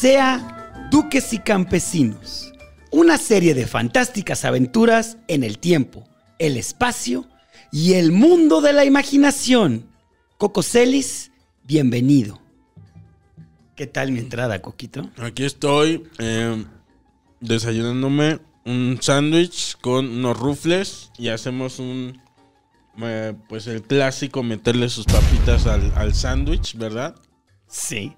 [0.00, 2.54] Odisea, Duques y Campesinos.
[2.90, 7.28] Una serie de fantásticas aventuras en el tiempo, el espacio
[7.70, 9.90] y el mundo de la imaginación.
[10.38, 11.32] Coco Celis,
[11.64, 12.40] bienvenido.
[13.76, 15.10] ¿Qué tal mi entrada, Coquito?
[15.18, 16.64] Aquí estoy eh,
[17.40, 22.22] desayunándome un sándwich con unos rufles y hacemos un,
[23.02, 27.16] eh, pues el clásico, meterle sus papitas al, al sándwich, ¿verdad?
[27.68, 28.16] Sí.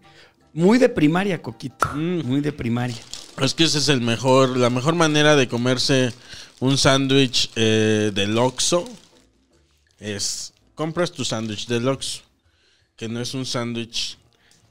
[0.53, 1.89] Muy de primaria, Coquito.
[1.95, 2.27] Mm.
[2.27, 2.99] Muy de primaria.
[3.41, 6.13] Es que esa es el mejor, la mejor manera de comerse
[6.61, 8.85] un sándwich eh, del Oxxo
[9.99, 12.23] es compras tu sándwich del Oxxo,
[12.97, 14.19] que no es un sándwich,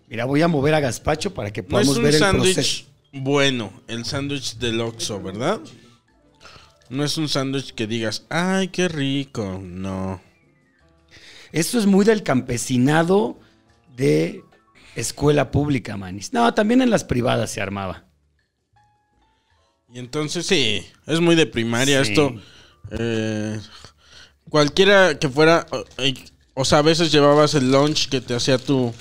[0.08, 2.54] Mira, voy a mover a Gaspacho para que no es podamos un ver el sándwich
[2.54, 2.84] proceso.
[3.14, 5.62] bueno, el sándwich del Oxxo, ¿verdad?
[6.90, 10.22] No es un sándwich que digas, ay, qué rico, no.
[11.54, 13.40] Esto es muy del campesinado
[13.96, 14.44] de
[14.96, 16.34] escuela pública, manis.
[16.34, 18.06] No, también en las privadas se armaba.
[19.94, 22.12] Y entonces sí, es muy de primaria Sí.
[22.12, 22.34] esto.
[22.98, 23.60] eh,
[24.50, 26.14] cualquiera que fuera, o, eh,
[26.56, 28.94] o sea, a veces llevabas el lunch que te hacía tu,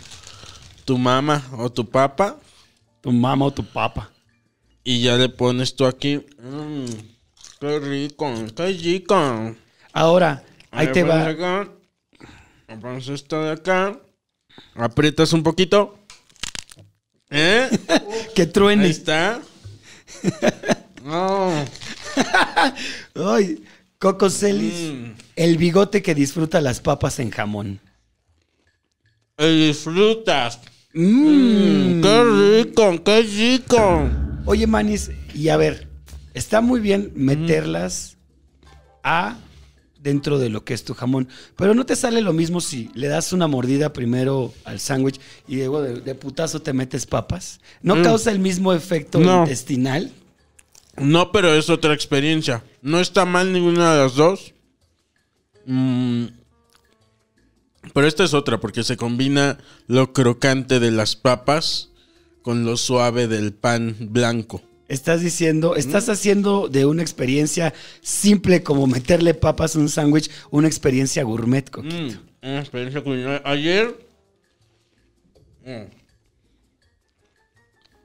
[0.85, 2.39] tu mamá o tu papá
[3.01, 4.11] Tu mamá o tu papá.
[4.85, 6.25] y ya le pones tú aquí.
[6.43, 6.85] "Mm,
[7.59, 9.57] qué rico, qué rico.
[9.93, 11.27] Ahora, ahí te va.
[11.27, 11.69] acá,
[12.81, 13.99] pones esto de acá,
[14.75, 15.99] aprietas un poquito.
[17.31, 17.69] ¿Eh?
[18.35, 18.85] Que truene.
[18.85, 19.41] Ahí está.
[21.05, 21.53] No.
[23.15, 23.63] Ay,
[23.99, 24.93] Coco Celis.
[24.93, 25.13] Mm.
[25.37, 27.81] El bigote que disfruta las papas en jamón.
[29.39, 30.61] Y disfrutas.
[30.93, 31.99] Mm.
[31.99, 34.09] Mm, qué rico, qué rico.
[34.45, 35.89] Oye, Manis, y a ver,
[36.35, 38.17] está muy bien meterlas
[39.03, 39.37] a
[40.03, 43.09] dentro de lo que es tu jamón, pero no te sale lo mismo si le
[43.09, 47.61] das una mordida primero al sándwich y luego de, de putazo te metes papas.
[47.83, 48.03] ¿No Mm.
[48.03, 49.43] causa el mismo efecto No.
[49.43, 50.11] intestinal?
[50.97, 52.65] No, pero es otra experiencia.
[52.83, 54.55] No está mal ninguna de las dos.
[55.67, 56.27] Mm,
[57.95, 61.89] pero esta es otra, porque se combina lo crocante de las papas
[62.43, 64.63] con lo suave del pan blanco.
[64.91, 70.67] Estás diciendo, estás haciendo de una experiencia simple como meterle papas a un sándwich una
[70.67, 71.71] experiencia gourmet.
[71.77, 72.09] Mm,
[72.43, 73.41] una experiencia culinaria.
[73.45, 73.95] Ayer.
[75.65, 76.01] mm,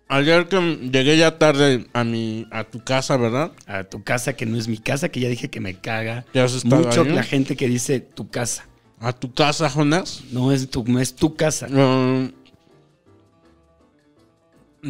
[0.07, 0.59] Ayer que
[0.93, 3.51] llegué ya tarde a mi a tu casa, ¿verdad?
[3.65, 6.43] A tu casa, que no es mi casa, que ya dije que me caga ¿Ya
[6.43, 7.09] has estado mucho ahí?
[7.13, 8.67] la gente que dice tu casa.
[8.99, 10.21] A tu casa, Jonas.
[10.31, 11.67] No es tu, no es tu casa.
[11.67, 12.31] Mm,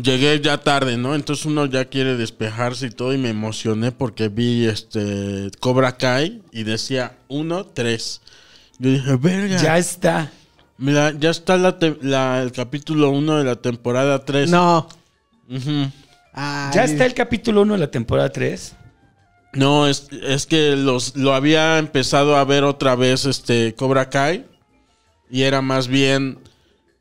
[0.01, 1.15] llegué ya tarde, ¿no?
[1.15, 6.41] Entonces uno ya quiere despejarse y todo y me emocioné porque vi este Cobra Kai
[6.51, 8.21] y decía 1 3.
[8.79, 10.31] Yo dije, "Verga." Ya está.
[10.77, 14.49] Mira, ya está la te- la- el capítulo 1 de la temporada 3.
[14.49, 14.87] No.
[16.73, 18.75] Ya está el capítulo 1 de la temporada 3.
[19.53, 24.45] No, es, es que los, lo había empezado a ver otra vez este Cobra Kai.
[25.31, 26.39] Y era más bien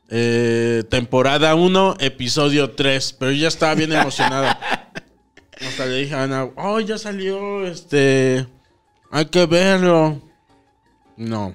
[0.08, 3.16] eh, temporada 1, episodio 3.
[3.18, 4.46] Pero yo ya estaba bien emocionado.
[5.66, 8.46] Hasta le dije a Ana, oh, ya salió, este...
[9.10, 10.20] Hay que verlo.
[11.16, 11.54] No.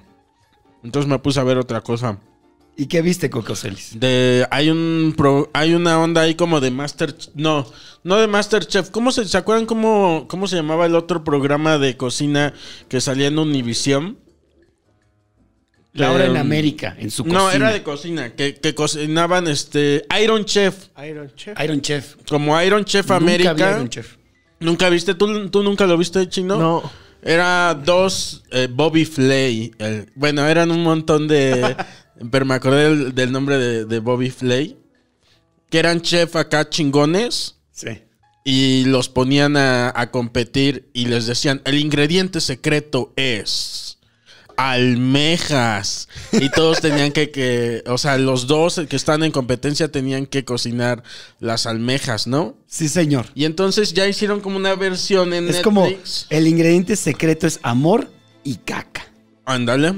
[0.82, 2.18] Entonces me puse a ver otra cosa.
[2.76, 4.00] ¿Y qué viste, Coco Celis?
[4.00, 7.66] De, hay un pro- hay una onda ahí como de Master no,
[8.02, 8.88] no de Masterchef.
[8.88, 12.54] ¿Cómo se, se acuerdan cómo, cómo se llamaba el otro programa de cocina
[12.88, 13.38] que salía en
[15.92, 17.40] Laura en Eh, América, en su cocina.
[17.42, 21.58] No, era de cocina, que, que cocinaban este Iron Chef, Iron Chef.
[21.62, 22.14] Iron Chef.
[22.28, 23.70] como Iron Chef Nunca vi América.
[23.72, 24.14] Iron Chef.
[24.60, 25.14] ¿Nunca viste?
[25.14, 26.56] ¿Tú, tú nunca lo viste, chino?
[26.58, 26.92] No.
[27.22, 29.72] Era dos eh, Bobby Flay.
[29.78, 31.76] el- bueno, eran un montón de.
[32.30, 34.76] pero me acordé del, del nombre de, de Bobby Flay.
[35.70, 38.02] que eran chef acá chingones Sí.
[38.44, 43.89] y los ponían a, a competir y les decían, el ingrediente secreto es
[44.60, 46.08] almejas.
[46.32, 50.44] Y todos tenían que, que, o sea, los dos que están en competencia tenían que
[50.44, 51.02] cocinar
[51.38, 52.54] las almejas, ¿no?
[52.66, 53.26] Sí, señor.
[53.34, 55.88] Y entonces ya hicieron como una versión en Es como
[56.30, 58.10] el ingrediente secreto es amor
[58.44, 59.06] y caca.
[59.44, 59.94] Ándale.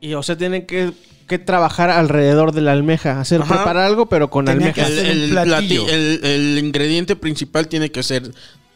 [0.00, 0.92] Y o sea, tienen que,
[1.26, 3.20] que trabajar alrededor de la almeja.
[3.20, 3.56] Hacer, Ajá.
[3.56, 5.00] preparar algo, pero con Tenía que almeja.
[5.00, 5.88] hacer un El, el platillo.
[5.88, 8.30] el- el ingrediente principal tiene que ser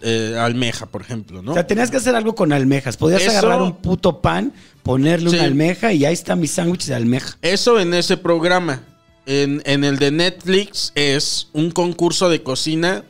[0.05, 1.53] eh, almeja, por ejemplo, ¿no?
[1.53, 2.97] O sea, tenías que hacer algo con almejas.
[2.97, 4.53] Podías Eso- agarrar un puto pan,
[4.83, 5.37] ponerle Sí.
[5.37, 7.37] una almeja y ahí está mi sándwich de almeja.
[7.43, 8.83] Eso en ese programa.
[9.25, 13.05] En, en el de Netflix es un concurso de cocina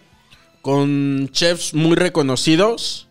[0.61, 3.09] con chefs muy reconocidos.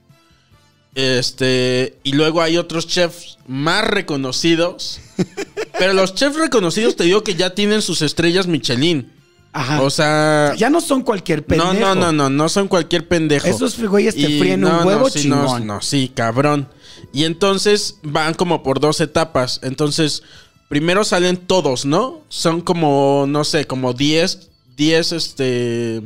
[0.93, 1.97] Este.
[2.03, 4.99] Y luego hay otros chefs más reconocidos.
[5.79, 9.11] Pero los chefs reconocidos te digo que ya tienen sus estrellas Michelin.
[9.53, 9.81] Ajá.
[9.81, 10.53] O sea.
[10.57, 11.73] ya no son cualquier pendejo.
[11.73, 13.47] No, no, no, no, no son cualquier pendejo.
[13.47, 15.65] Esos güeyes te fríen un huevo sí, chingón.
[15.65, 16.69] No, no, sí, cabrón.
[17.13, 19.59] Y entonces van como por dos etapas.
[19.63, 20.23] Entonces,
[20.69, 22.21] primero salen todos, ¿no?
[22.29, 26.01] Son como, no sé, como 10, 10, este,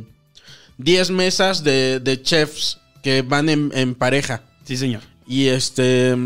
[0.78, 4.42] 10 mesas de, de chefs que van en, en pareja.
[4.64, 5.02] Sí, señor.
[5.26, 6.16] Y este.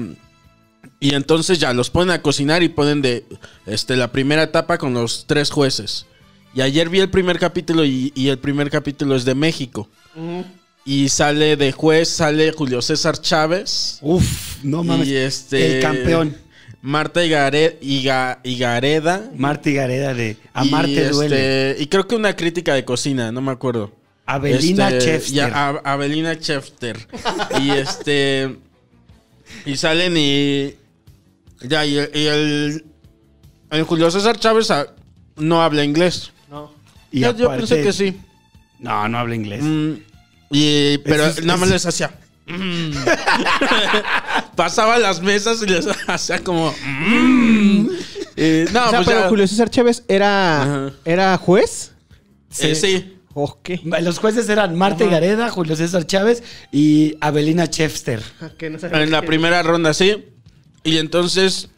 [0.98, 3.24] Y entonces ya los ponen a cocinar y ponen de
[3.66, 6.06] este, la primera etapa con los tres jueces.
[6.54, 9.88] Y ayer vi el primer capítulo y, y el primer capítulo es de México.
[10.84, 13.98] Y sale de juez, sale Julio César Chávez.
[14.02, 15.08] Uf, no mames.
[15.08, 15.76] Y este.
[15.76, 16.36] El campeón.
[16.82, 19.30] Marta Higare- Higa- Higareda.
[19.36, 21.70] Marta Gareda de y, Amarte duele.
[21.72, 23.92] este, y creo que una crítica de cocina, no me acuerdo.
[24.24, 25.34] Abelina Este, Chefster.
[25.34, 25.46] ya,
[25.84, 27.06] A- Abelina Chefter.
[27.60, 28.56] y este.
[29.66, 30.74] Y salen y.
[31.62, 32.84] Ya, y, y el.
[33.70, 34.86] El Julio César Chávez ah,
[35.36, 36.32] no habla inglés.
[36.50, 36.72] No.
[37.12, 38.18] Y yo, yo aparte- pensé que sí.
[38.78, 39.62] No, no habla inglés.
[39.62, 39.92] Mm,
[40.50, 42.10] y, pero es- nada más les hacía.
[42.46, 42.90] mm.
[44.56, 46.72] Pasaba las mesas y les hacía como.
[46.72, 47.88] mm.
[48.36, 50.92] Eh, no, o sea, pues pero ya- Julio César Chávez era, Ajá.
[51.04, 51.92] era juez.
[52.60, 53.16] eh, sí.
[53.32, 53.70] Ok.
[54.02, 56.42] Los jueces eran Marta Gareda, Julio César Chávez
[56.72, 58.20] y Abelina Chefster.
[58.60, 60.24] En la primera ronda, sí.
[60.82, 61.68] Y entonces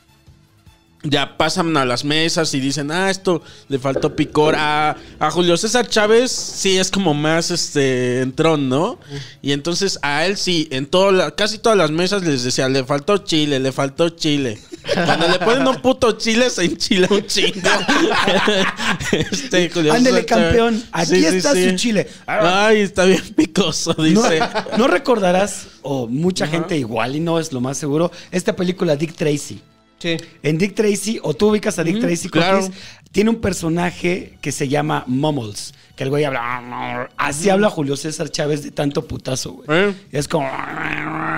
[1.05, 4.55] ya pasan a las mesas y dicen, ah, esto le faltó picor.
[4.57, 8.99] A, a Julio César Chávez sí es como más este entrón, ¿no?
[9.43, 12.85] Y entonces a él sí, en todo la- casi todas las mesas les decía, le
[12.85, 14.59] faltó chile, le faltó chile.
[14.95, 17.69] Cuando le ponen un puto chile, se enchila un chingo.
[19.13, 20.45] este, Julio Ándele, Chávez.
[20.47, 20.83] campeón.
[20.93, 22.09] Aquí está su chile.
[22.27, 24.41] Ay, está bien picoso, dice.
[24.79, 29.15] no recordarás, o mucha gente igual y no es lo más seguro, esta película Dick
[29.15, 29.61] Tracy.
[30.03, 30.17] Sí.
[30.43, 32.69] En Dick Tracy, o tú ubicas a Dick Tracy, claro.
[33.13, 37.09] Tiene un personaje que se llama Mumbles, que el güey habla.
[37.17, 39.69] Así habla Julio César Chávez de tanto putazo, güey.
[39.71, 39.95] ¿Eh?
[40.11, 40.49] Es como.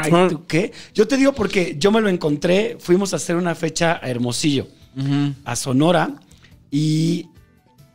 [0.07, 0.73] ¿y tú qué?
[0.95, 4.67] Yo te digo porque yo me lo encontré, fuimos a hacer una fecha a Hermosillo,
[5.45, 6.15] a Sonora,
[6.71, 7.27] y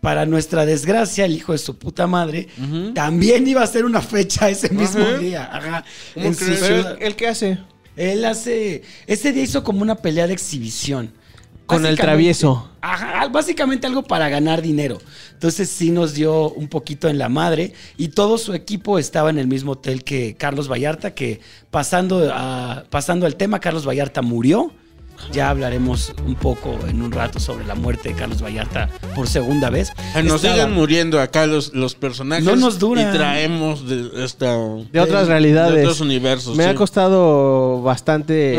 [0.01, 2.47] para nuestra desgracia, el hijo de su puta madre
[2.93, 5.49] también iba a hacer una fecha ese mismo día.
[5.51, 5.83] Ajá,
[6.13, 6.59] ¿Cómo en su crees?
[6.59, 6.97] Pero, ciudad.
[7.01, 7.57] ¿el qué hace?
[7.99, 8.81] Él hace.
[9.07, 11.11] Ese día hizo como una pelea de exhibición.
[11.65, 12.67] Con el travieso.
[12.81, 14.97] Ajá, básicamente algo para ganar dinero.
[15.33, 17.73] Entonces sí nos dio un poquito en la madre.
[17.95, 22.85] Y todo su equipo estaba en el mismo hotel que Carlos Vallarta, que pasando, a,
[22.89, 24.71] pasando al tema, Carlos Vallarta murió.
[25.31, 29.69] Ya hablaremos un poco en un rato sobre la muerte de Carlos Vallarta por segunda
[29.69, 29.91] vez.
[30.15, 32.43] Eh, Nos Estaba- siguen muriendo acá los, los personajes.
[32.45, 33.13] No nos duran.
[33.13, 34.55] Y traemos de, esta,
[34.91, 35.79] De otras de realidades.
[35.85, 36.55] otros universos.
[36.57, 36.69] Me sí.
[36.69, 38.57] ha costado bastante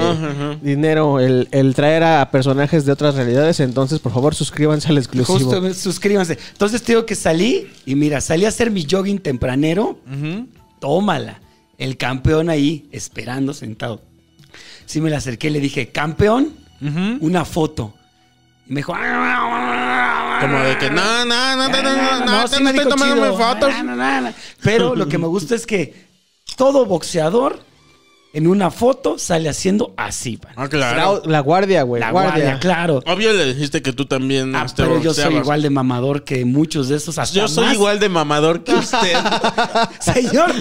[0.62, 3.61] dinero el, el traer a personajes de otras realidades.
[3.61, 5.38] Entonces, por favor, suscríbanse al exclusivo.
[5.38, 6.38] Justo, suscríbanse.
[6.52, 9.99] Entonces te digo que salí y mira, salí a hacer mi jogging tempranero.
[10.79, 11.40] Tómala.
[11.79, 14.02] El campeón ahí, esperando, sentado.
[14.91, 16.53] Sí me le acerqué y le dije, campeón,
[17.21, 17.95] una foto.
[18.67, 22.65] Y me dijo, Como de que no, no, no, no, no, no, no, sí no
[22.65, 23.39] me estoy dijo tomándome chido.
[23.39, 23.73] fotos.
[23.73, 24.33] No, no, no, no.
[24.65, 26.09] Pero lo que me gusta es que
[26.57, 27.65] todo boxeador
[28.33, 30.53] en una foto sale haciendo así, man.
[30.57, 31.21] Ah, claro.
[31.25, 32.01] La, la guardia, güey.
[32.01, 32.31] La guardia.
[32.33, 33.03] guardia, claro.
[33.07, 36.45] Obvio le dijiste que tú también Ah, este, pero yo soy igual de mamador que
[36.45, 37.19] muchos de esos.
[37.19, 37.75] Hasta Yo soy más.
[37.75, 39.15] igual de mamador que usted.
[40.01, 40.53] Señor,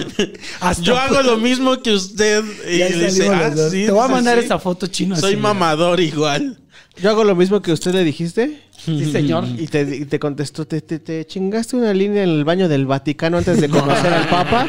[0.60, 2.44] hasta Yo hago lo mismo que usted.
[2.68, 3.70] Y Ya le dice, ah, los dos.
[3.72, 4.44] sí, Te voy a mandar sí.
[4.44, 5.14] esa foto chino.
[5.16, 5.48] Soy así, mira.
[5.54, 6.58] mamador igual.
[6.96, 8.62] Yo hago lo mismo que usted le dijiste.
[8.76, 9.44] Sí, señor.
[9.58, 12.86] Y te, y te contestó, ¿te, te, te chingaste una línea en el baño del
[12.86, 14.66] Vaticano antes de conocer al Papa?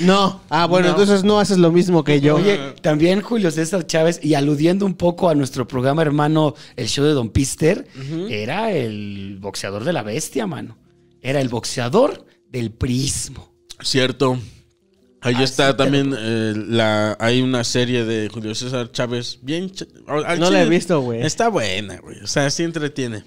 [0.00, 0.42] No.
[0.50, 0.92] Ah, bueno, No.
[0.94, 2.36] entonces no haces lo mismo que yo.
[2.36, 7.04] Oye, también Julio César Chávez, y aludiendo un poco a nuestro programa hermano, el show
[7.04, 7.86] de Don Pister,
[8.28, 10.78] era el boxeador de la bestia, mano.
[11.22, 13.52] era el boxeador del prismo.
[13.80, 14.38] Cierto.
[15.20, 19.88] Ahí Así está también eh, la hay una serie de Julio César Chávez bien ch-
[20.38, 21.22] No la he visto, güey.
[21.26, 22.20] Está buena, güey.
[22.20, 23.24] O sea, sí entretiene.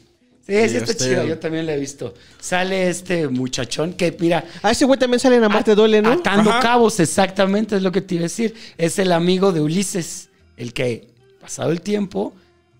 [0.49, 2.13] Sí, sí, está este- chido, yo también lo he visto.
[2.39, 6.11] Sale este muchachón que, mira, Ah, ese güey también sale en Amarte Duele, ¿no?
[6.13, 6.59] atando Ajá.
[6.59, 8.55] cabos, exactamente es lo que te iba a decir.
[8.77, 11.07] Es el amigo de Ulises, el que,
[11.39, 12.33] pasado el tiempo,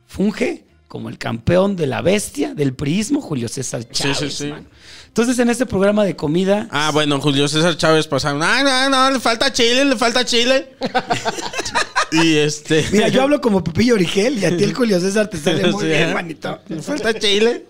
[0.07, 4.17] funge como el campeón de la bestia del prismo, Julio César Chávez.
[4.17, 4.47] sí, sí.
[4.47, 4.65] mano.
[5.07, 8.41] Entonces, en este programa de comida, Ah, bueno, Julio César Chávez pasaron.
[8.43, 10.69] Ah, no, no, le falta chile, le falta chile.
[12.11, 12.85] y este.
[12.91, 15.85] mira, yo hablo como Pepillo Origel y a ti el Julio César te sale muy
[15.85, 16.59] bien, manito.
[16.67, 17.65] Le falta chile.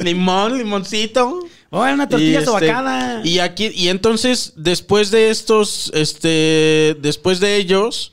[0.00, 1.40] Limón, limoncito.
[1.70, 3.20] Oh, era una tortilla este, sobacada.
[3.24, 8.12] y aquí, y entonces, después de estos, este, después de ellos,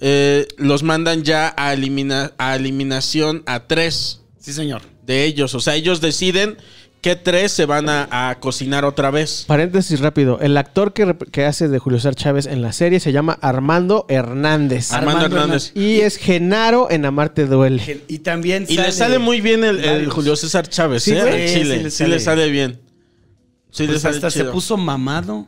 [0.00, 4.82] eh, los mandan ya a, elimina- a eliminación a tres Sí, señor.
[5.06, 5.54] de ellos.
[5.54, 6.58] O sea, ellos deciden
[7.00, 9.44] qué tres se van a, a cocinar otra vez.
[9.46, 10.38] Paréntesis rápido.
[10.40, 14.92] El actor que, hace de Julio César Chávez en la serie se llama Armando Hernández.
[14.92, 15.72] Armando, Armando Hernández.
[15.74, 18.02] Y es Genaro en Amarte Duele.
[18.08, 20.08] Y también Y le sale muy bien el.
[20.10, 21.20] Julio César Chávez, Sí, ¿eh?
[21.22, 21.48] güey.
[21.48, 21.76] Sí, Chile.
[21.78, 22.50] sí le Sí, le sale.
[22.50, 22.80] bien.
[23.70, 25.46] Sí, le Pues sale hasta se puso mamado.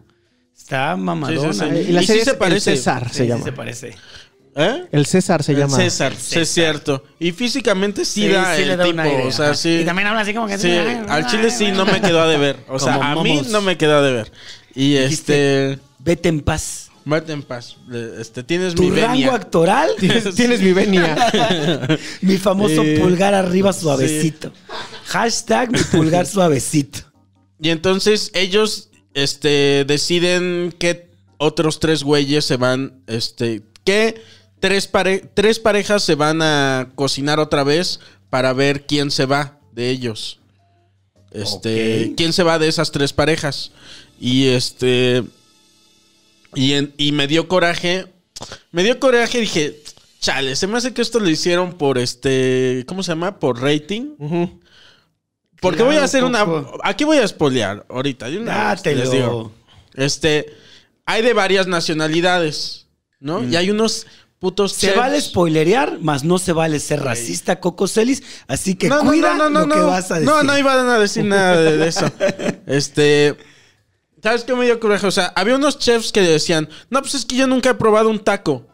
[0.57, 1.53] Está mamadona.
[1.53, 1.89] Sí, sí, sí.
[1.89, 2.77] Y la Y sí serie se parece.
[2.77, 3.45] César Sí, se sí llama.
[3.45, 3.95] se parece.
[4.55, 4.85] ¿Eh?
[4.93, 5.77] El César se El llama.
[5.77, 7.05] César, sí, es cierto.
[7.19, 9.79] Y físicamente sí, Sí, da sí el le da un tipo, o sea, sí.
[9.81, 10.59] Y también habla así como que...
[10.59, 10.71] Sí,
[11.09, 12.57] al chile sí no me quedó a deber.
[12.69, 13.49] O sea, Como a mí momos.
[13.49, 14.31] no me quedó a deber.
[14.75, 15.83] Y Dijiste, este.
[16.01, 16.91] Vete en paz.
[17.05, 17.77] Mate en paz.
[18.21, 19.35] Este, tienes Tu mi rango venia.
[19.35, 21.17] actoral, Tienes, tienes mi venia.
[22.21, 24.53] mi famoso Eh, pulgar arriba suavecito.
[25.07, 27.01] Hashtag mi pulgar suavecito.
[27.61, 33.03] Y entonces ellos este, deciden que otros tres güeyes se van.
[33.07, 33.63] Este.
[33.85, 34.21] Que
[34.63, 38.01] tres, pare- tres parejas se van a cocinar otra vez
[38.31, 40.39] para ver quién se va de ellos.
[41.33, 42.15] Este.
[42.17, 43.73] ¿Quién se va de esas tres parejas?
[44.21, 45.25] Y este.
[46.55, 48.07] Y, en- y me dio coraje.
[48.71, 49.83] Me dio coraje y dije.
[50.21, 52.85] Chale, se me hace que esto lo hicieron por este.
[52.87, 53.39] ¿Cómo se llama?
[53.41, 54.15] Por rating.
[55.61, 56.47] Porque Claro, voy a hacer una.
[56.85, 58.29] Aquí voy a spoilear ahorita.
[58.31, 59.53] de una vez, les digo.
[59.95, 60.55] Este.
[61.07, 62.87] Hay de varias nacionalidades,
[63.19, 63.43] ¿no?
[63.43, 64.07] Y hay unos
[64.43, 64.73] putos.
[64.73, 64.99] Se chefs.
[64.99, 68.23] vale spoilerear, mas no se vale ser racista, Coco Celis.
[68.49, 69.87] Así que No, no, cuida no, no, lo no, que no.
[69.87, 70.29] vas a decir.
[70.29, 72.11] No, no iban a decir nada de, de eso.
[72.67, 73.37] Este.
[74.21, 75.07] ¿Sabes qué me dio coraje?
[75.07, 78.11] O sea, había unos chefs que decían: No, pues es que yo nunca he probado
[78.11, 78.67] un taco.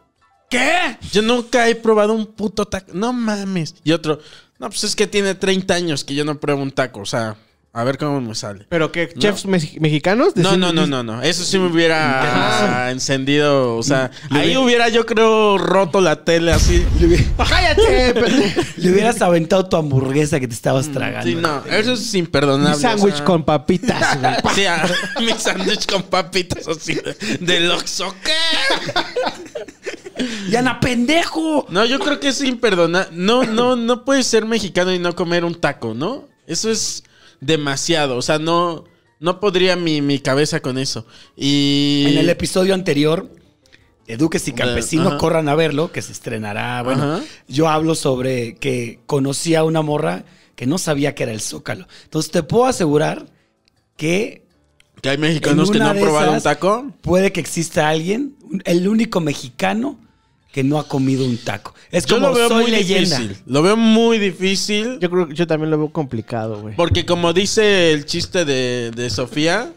[0.49, 0.97] ¿Qué?
[1.11, 2.91] Yo nunca he probado un puto taco.
[2.93, 3.75] No mames.
[3.83, 4.19] Y otro:
[4.57, 7.01] No, pues es que tiene 30 años que yo no pruebo un taco.
[7.01, 7.37] O sea,
[7.79, 8.65] a ver cómo me sale.
[8.69, 9.09] ¿Pero qué?
[9.17, 10.35] ¿Chefs mexi- mexicanos?
[10.35, 11.21] No, no, no, no, no.
[11.21, 13.75] Eso sí me hubiera ah, encendido.
[13.77, 16.85] O sea, Le ahí hubiera- hubiera yo creo roto la tele así.
[17.37, 18.13] ¡Cállate!
[18.13, 18.61] pendejo!
[18.77, 21.27] Le hubieras aventado tu hamburguesa que te estabas tragando.
[21.27, 22.69] Sí, no, eso es imperdonable.
[22.69, 24.55] Mi o sea, sándwich con papitas, güey.
[24.55, 24.87] Sí, ah,
[25.19, 27.15] mi sándwich con papitas así de.
[28.23, 28.33] ¿Qué?
[30.49, 31.65] ¡Yana, pendejo!
[31.69, 33.09] No, yo creo que es imperdonable.
[33.11, 36.25] No, no, no puedes ser mexicano y no comer un taco, ¿no?
[36.47, 37.03] Eso es
[37.41, 38.17] demasiado.
[38.17, 38.85] O sea, no,
[39.19, 41.05] no podría mi, mi cabeza con eso.
[41.35, 42.05] Y.
[42.07, 43.29] En el episodio anterior,
[44.07, 45.17] de Duques y Campesino, Ajá.
[45.17, 46.81] corran a verlo, que se estrenará.
[46.83, 51.41] Bueno, yo hablo sobre que conocí a una morra que no sabía que era el
[51.41, 51.87] Zócalo.
[52.05, 53.27] Entonces te puedo asegurar
[53.95, 54.45] que
[55.01, 56.91] Que hay mexicanos que no han probado un taco.
[57.01, 59.99] puede que exista alguien, el único mexicano
[60.59, 61.73] que no ha comido un taco.
[61.89, 63.17] Es Yo como lo veo soy muy leyenda.
[63.17, 63.43] difícil.
[63.45, 64.99] Lo veo muy difícil.
[64.99, 66.75] Yo creo que yo también lo veo complicado, güey.
[66.75, 69.71] Porque como dice el chiste de, de Sofía,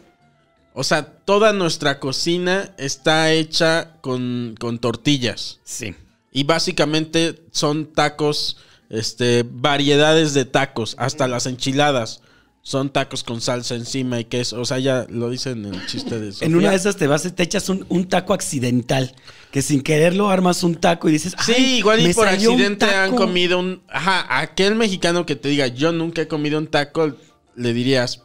[0.73, 5.59] o sea, toda nuestra cocina está hecha con, con tortillas.
[5.63, 5.95] Sí.
[6.33, 8.57] Y básicamente son tacos,
[8.89, 12.21] este, variedades de tacos, hasta las enchiladas.
[12.65, 14.61] Son tacos con salsa encima y queso.
[14.61, 16.47] O sea, ya lo dicen en el chiste de Sofía.
[16.47, 19.13] En una de esas te vas, te echas un, un taco accidental.
[19.51, 22.85] Que sin quererlo armas un taco y dices, Sí, "Ay, igual y me por accidente
[22.85, 23.17] han taco".
[23.17, 23.83] comido un...
[23.89, 27.15] Ajá, aquel mexicano que te diga, yo nunca he comido un taco,
[27.55, 28.23] le dirías,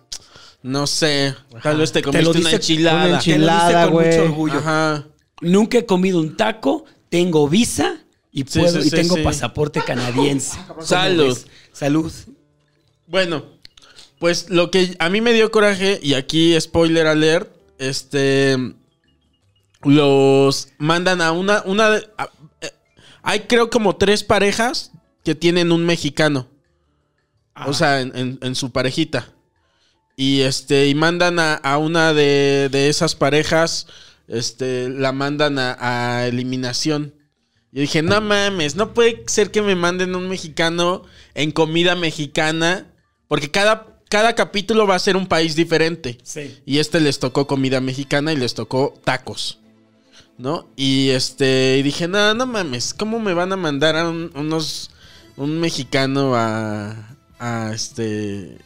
[0.63, 2.97] no sé, tal vez te Te lo comiste una enchilada.
[2.97, 4.59] una Te lo dice Enchilada, con mucho orgullo.
[4.59, 5.07] Ajá.
[5.41, 7.97] Nunca he comido un taco, tengo visa
[8.33, 9.23] y, puedo, sí, y sí, tengo sí.
[9.23, 10.57] pasaporte canadiense.
[10.69, 11.37] ¿Cómo Salud.
[11.73, 12.13] Salud.
[13.07, 13.58] Bueno,
[14.19, 18.57] pues lo que a mí me dio coraje, y aquí spoiler alert, este.
[19.83, 21.63] Los mandan a una.
[21.65, 22.71] una de- a- eh,
[23.23, 24.93] hay creo como tres parejas
[25.25, 26.49] que tienen un mexicano.
[27.67, 29.33] O sea, en, en- en su parejita.
[30.17, 30.89] Y este.
[30.89, 33.87] Y mandan a, a una de, de esas parejas.
[34.27, 34.89] Este.
[34.89, 37.15] La mandan a, a eliminación.
[37.71, 41.03] Yo dije, no mames, no puede ser que me manden un mexicano
[41.35, 42.87] en comida mexicana.
[43.29, 46.19] Porque cada, cada capítulo va a ser un país diferente.
[46.23, 46.57] Sí.
[46.67, 49.59] Y este les tocó comida mexicana y les tocó tacos.
[50.39, 50.69] ¿No?
[50.77, 54.91] Y este, dije, no, no mames, ¿cómo me van a mandar a un- unos,
[55.37, 58.57] un mexicano a, a este,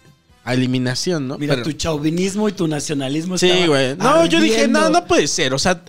[0.45, 1.39] a eliminación, ¿no?
[1.39, 3.97] Mira, Pero- tu chauvinismo y tu nacionalismo Sí, güey.
[3.97, 5.55] No, yo dije, no, no puede ser.
[5.55, 5.83] O sea,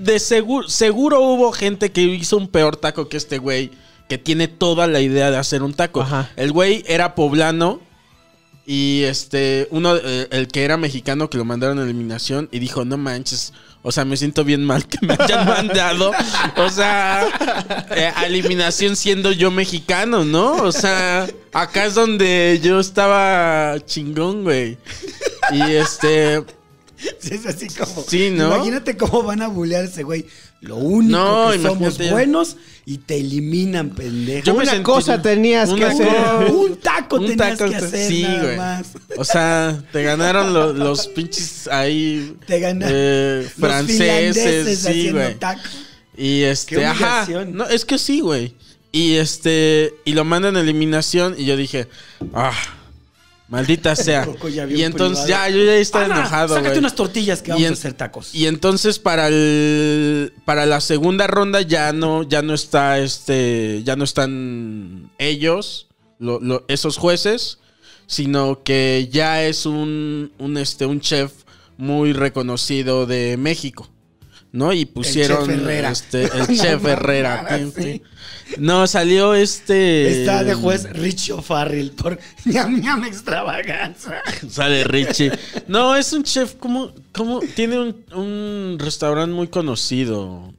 [0.00, 3.70] de seguro, seguro hubo gente que hizo un peor taco que este güey,
[4.08, 6.00] que tiene toda la idea de hacer un taco.
[6.02, 6.28] Ajá.
[6.34, 7.80] El güey era poblano
[8.72, 12.84] y este, uno, eh, el que era mexicano que lo mandaron a eliminación y dijo,
[12.84, 13.52] no manches.
[13.82, 16.12] O sea, me siento bien mal que me hayan mandado.
[16.56, 17.26] O sea,
[17.90, 20.52] eh, a eliminación siendo yo mexicano, ¿no?
[20.62, 24.78] O sea, acá es donde yo estaba chingón, güey.
[25.50, 26.44] Y este,
[27.18, 28.04] Sí, es así como.
[28.06, 28.54] Sí, ¿no?
[28.54, 29.50] Imagínate cómo van a
[29.80, 30.26] ese güey.
[30.60, 34.44] Lo único No, que somos buenos y te eliminan, pendejo.
[34.44, 36.06] Yo Una cosa tenías que hacer.
[36.08, 38.56] co- Un taco un tenías taco que hacer sí, nada güey.
[38.58, 38.86] más.
[39.16, 45.34] O sea, te ganaron lo- los pinches ahí Te ganaron eh, franceses, sí, güey.
[45.38, 45.60] taco.
[46.16, 47.26] Y este, ajá.
[47.50, 48.54] No, es que sí, güey.
[48.92, 51.86] Y este, y lo mandan a eliminación y yo dije,
[52.34, 52.52] ah,
[53.50, 54.26] maldita sea.
[54.70, 55.48] Y entonces privado.
[55.48, 58.34] ya yo ya estaba Ana, enojado, Sácate unas tortillas que vamos en- a hacer tacos.
[58.34, 63.96] Y entonces para el para la segunda ronda ya no ya no está este ya
[63.96, 65.88] no están ellos
[66.18, 67.58] lo- lo- esos jueces
[68.06, 71.32] sino que ya es un un este un chef
[71.76, 73.88] muy reconocido de México.
[74.52, 74.72] ¿No?
[74.72, 75.90] Y pusieron chef Herrera.
[75.90, 77.60] este el No chef Herrera.
[77.76, 78.02] sí.
[78.58, 84.20] No, salió este Está de juez Rich O'Farrill por ñam ñam extravaganza.
[84.50, 85.30] Sale Richie.
[85.68, 90.52] No, es un chef como, como tiene un, un restaurante muy conocido.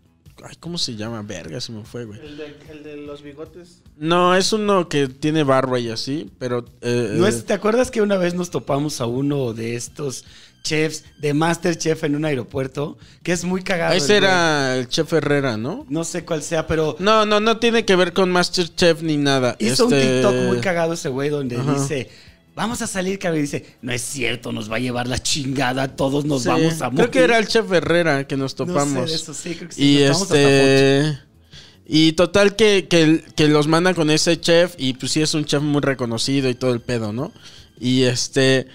[0.43, 1.21] Ay, ¿cómo se llama?
[1.21, 2.19] Verga, se me fue, güey.
[2.19, 3.81] El de, los bigotes.
[3.98, 6.65] No, es uno que tiene barba y así, pero...
[6.81, 10.25] eh, ¿No es- ¿Te acuerdas que una vez nos topamos a uno de estos
[10.63, 12.97] chefs de Masterchef en un aeropuerto?
[13.24, 13.93] Que es muy cagado.
[13.93, 14.32] ese el güey.
[14.32, 15.86] era el chef Herrera, ¿no?
[15.89, 19.56] No sé cuál sea, pero No, no, no tiene que ver con Masterchef ni nada.
[19.60, 21.74] hizo un Este, TikTok muy cagado ese güey donde Ajá.
[21.74, 22.10] dice...
[22.54, 23.39] Vamos a salir, cabrón.
[23.39, 26.82] Y dice, no es cierto, nos va a llevar la chingada, todos nos sí, vamos
[26.82, 27.10] a morir.
[27.10, 29.10] Creo que era el chef Herrera que nos No sé topamos.
[29.10, 31.17] de eso, sí, creo que sí, Y nos este.
[31.88, 34.76] Y total que, que, que los mandan con ese chef.
[34.78, 37.32] Y pues sí es un chef muy reconocido y todo el pedo, ¿no?
[37.80, 38.67] Y este.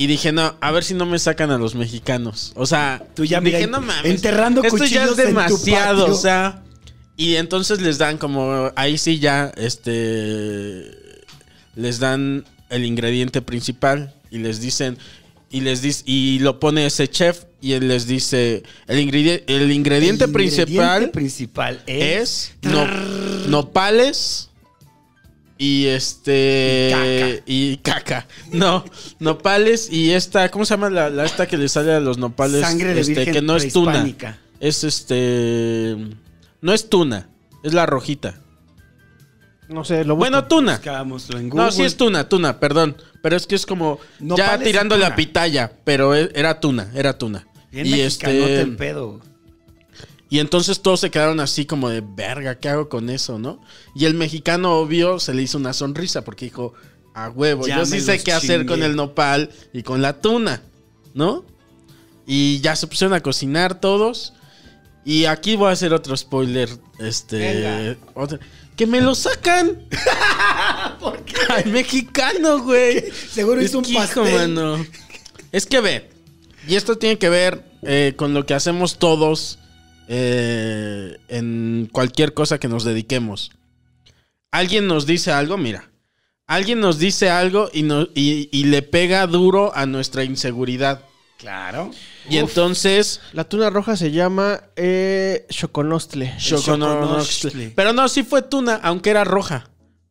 [0.00, 2.52] Y dije, no, a ver si no me sacan a los mexicanos.
[2.54, 4.04] O sea, Tú ya, dije, mira, no mames.
[4.04, 6.06] enterrando esto ya es en tu demasiado.
[6.06, 6.62] O sea.
[7.16, 8.70] Y entonces les dan como.
[8.76, 10.84] Ahí sí ya, este.
[11.74, 14.14] Les dan el ingrediente principal.
[14.30, 14.98] Y les dicen.
[15.50, 16.04] Y les dice.
[16.06, 17.44] Y lo pone ese chef.
[17.60, 18.62] Y él les dice.
[18.86, 20.68] El, ingredi- el ingrediente El principal
[21.02, 22.52] ingrediente principal es...
[22.62, 22.86] es no-
[23.48, 24.47] nopales
[25.58, 28.26] y este y caca.
[28.52, 28.84] No,
[29.18, 32.60] nopales y esta, ¿cómo se llama la, la esta que le sale a los nopales?
[32.60, 34.06] Sangre de este, virgen que no es tuna.
[34.60, 35.96] Es este
[36.60, 37.28] no es tuna,
[37.64, 38.40] es la rojita.
[39.68, 40.30] No sé, lo busco.
[40.30, 40.80] Bueno, tuna.
[41.34, 41.48] En.
[41.50, 45.02] No, sí es tuna, tuna, perdón, pero es que es como ya Nopales y tirándole
[45.02, 45.12] tuna.
[45.12, 47.46] a pitaya, pero e- era tuna, era tuna.
[47.70, 49.20] Bien y este el pedo.
[50.30, 53.62] Y entonces todos se quedaron así como de verga, ¿qué hago con eso, no?
[53.94, 56.74] Y el mexicano, obvio, se le hizo una sonrisa porque dijo,
[57.14, 58.66] a huevo, Ya yo sí sé qué hacer chingué".
[58.66, 60.62] con el nopal y con la tuna,
[61.14, 61.44] ¿no?
[62.26, 64.34] Y ya se pusieron a cocinar todos.
[65.04, 66.68] Y aquí voy a hacer otro spoiler.
[66.98, 67.96] Este.
[68.14, 68.38] Otro-
[68.76, 69.86] que me lo sacan.
[71.00, 71.34] ¿Por qué?
[71.48, 73.10] Al mexicano, güey.
[73.30, 74.84] Seguro Es hizo un que, hijo, mano.
[75.52, 76.10] Es que ve,
[76.68, 79.58] y esto tiene que ver eh, con lo que hacemos todos
[80.08, 83.52] eh, en cualquier cosa que nos dediquemos.
[84.50, 85.90] Alguien nos dice algo, mira.
[86.46, 91.02] Alguien nos dice algo y, no- y- y le pega duro a nuestra inseguridad.
[91.36, 91.90] Claro.
[92.28, 93.20] Y entonces...
[93.32, 96.34] La tuna roja se llama eh, Choconostle.
[96.38, 96.88] Choconostle.
[96.98, 97.72] Choconostle.
[97.76, 99.68] Pero no, sí fue tuna, aunque era roja.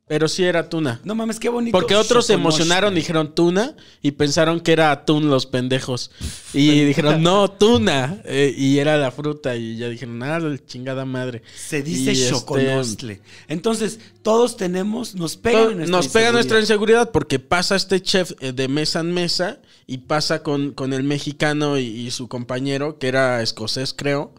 [0.08, 1.02] Pero sí era tuna.
[1.04, 1.78] No mames, qué bonito.
[1.78, 6.12] Porque otros se emocionaron, dijeron tuna y pensaron que era atún los pendejos.
[6.54, 8.22] Y dijeron, no, tuna.
[8.24, 9.58] Eh, y era la fruta.
[9.58, 11.42] Y ya dijeron, ah, la chingada madre.
[11.56, 13.22] Se dice Y, este.
[13.50, 17.02] Entonces, todos tenemos, nos pegan todo- en nuestra nos pega nuestra inseguridad.
[17.02, 21.04] inseguridad porque pasa este chef eh, de mesa en mesa y pasa con, con el
[21.04, 24.34] mexicano y, y su compañero, que era escocés, creo.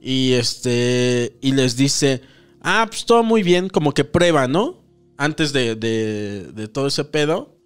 [0.00, 1.36] Y este.
[1.42, 2.22] Y les dice.
[2.62, 3.68] Ah, pues todo muy bien.
[3.68, 4.79] Como que prueba, ¿no?
[5.20, 7.56] Antes de, de- de todo ese pedo.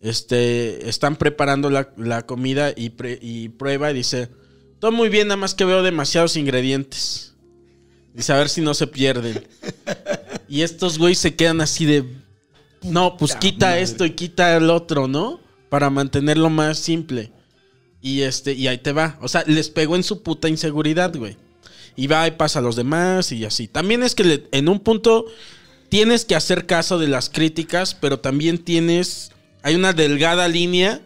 [0.00, 0.88] Este.
[0.88, 4.28] Están preparando la, la comida y, pre- y prueba y dice.
[4.80, 7.34] Todo muy bien, nada más que veo demasiados ingredientes.
[8.14, 9.46] Dice, a ver si no se pierden.
[10.48, 12.04] Y estos güeyes se quedan así de.
[12.82, 13.82] No, pues Puta quita madre.
[13.82, 15.40] esto y quita el otro, ¿no?
[15.68, 17.30] para mantenerlo más simple.
[18.00, 19.18] Y este, y ahí te va.
[19.20, 21.36] O sea, les pegó en su puta inseguridad, güey.
[21.94, 23.68] Y va y pasa a los demás y así.
[23.68, 25.26] También es que le- en un punto
[25.88, 29.32] tienes que hacer caso de las críticas, pero también tienes.
[29.62, 31.00] Hay una delgada línea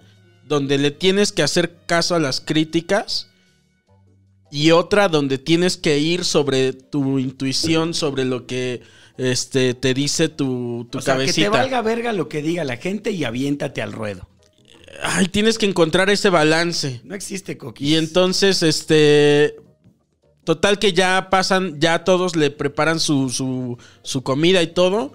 [0.46, 3.28] donde le tienes que hacer caso a las críticas.
[4.50, 8.82] Y otra donde tienes que ir sobre tu intuición, sobre lo que
[9.16, 11.50] este, te dice tu, tu o sea, que cabecita.
[11.50, 14.28] te valga verga lo que diga la gente y aviéntate al ruedo.
[15.02, 17.00] Ay, tienes que encontrar ese balance.
[17.04, 17.88] No existe coquis.
[17.88, 19.56] Y entonces, este.
[20.44, 25.12] Total que ya pasan, ya todos le preparan su, su, su comida y todo.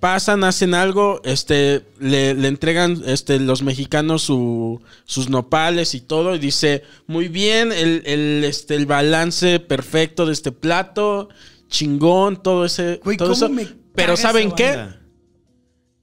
[0.00, 6.34] Pasan, hacen algo, este, le, le entregan este, los mexicanos su- sus nopales y todo.
[6.34, 11.28] Y dice, muy bien, el, el, este, el balance perfecto de este plato,
[11.68, 12.98] chingón, todo ese.
[13.04, 13.48] Güey, todo ¿cómo eso.
[13.50, 14.88] me Pero ¿saben qué?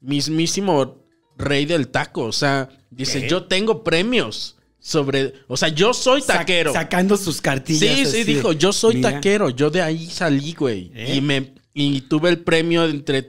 [0.00, 1.04] mismísimo
[1.36, 2.24] rey del taco.
[2.24, 3.28] O sea, dice, ¿Qué?
[3.28, 5.34] yo tengo premios sobre.
[5.46, 6.72] O sea, yo soy taquero.
[6.72, 7.96] sacando sus cartillas.
[7.96, 9.12] Sí, sí, dijo, yo soy "Mira".
[9.12, 10.90] taquero, yo de ahí salí, güey.
[10.94, 11.16] ¿Eh?
[11.16, 13.22] Y me y tuve el premio entre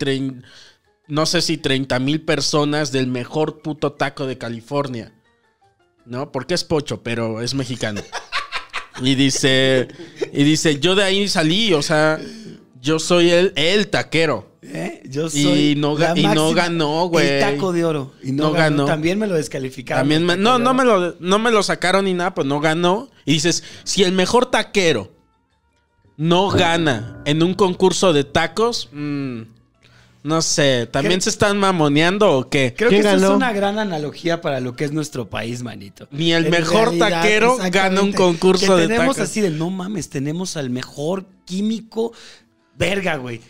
[1.10, 5.12] no sé si 30 mil personas del mejor puto taco de California.
[6.06, 6.32] ¿No?
[6.32, 8.02] Porque es pocho, pero es mexicano.
[9.02, 9.88] y dice,
[10.34, 12.19] y dice, yo de ahí salí, o sea,
[12.82, 14.48] yo soy el, el taquero.
[14.62, 15.02] ¿Eh?
[15.06, 17.28] Yo Y soy no la ga- y no ganó, güey.
[17.28, 18.13] El taco de oro.
[18.24, 18.78] Y no, No ganó.
[18.78, 18.86] ganó.
[18.86, 20.02] También me lo descalificaron.
[20.02, 23.10] También me- no, no me, lo, no me lo sacaron ni nada, pues no ganó.
[23.26, 25.12] Y dices, si el mejor taquero
[26.17, 29.41] no gana en un concurso de tacos, mm,
[30.21, 31.21] no sé, ¿también ¿Qué?
[31.21, 32.73] se están mamoneando o qué?
[32.75, 36.08] Creo que ¿Quién eso es una gran analogía para lo que es nuestro país, manito.
[36.12, 39.29] Ni el En mejor taquero gana un concurso que de tenemos tacos.
[39.29, 42.12] así de, no mames, tenemos al mejor químico.
[42.77, 43.41] Verga, güey.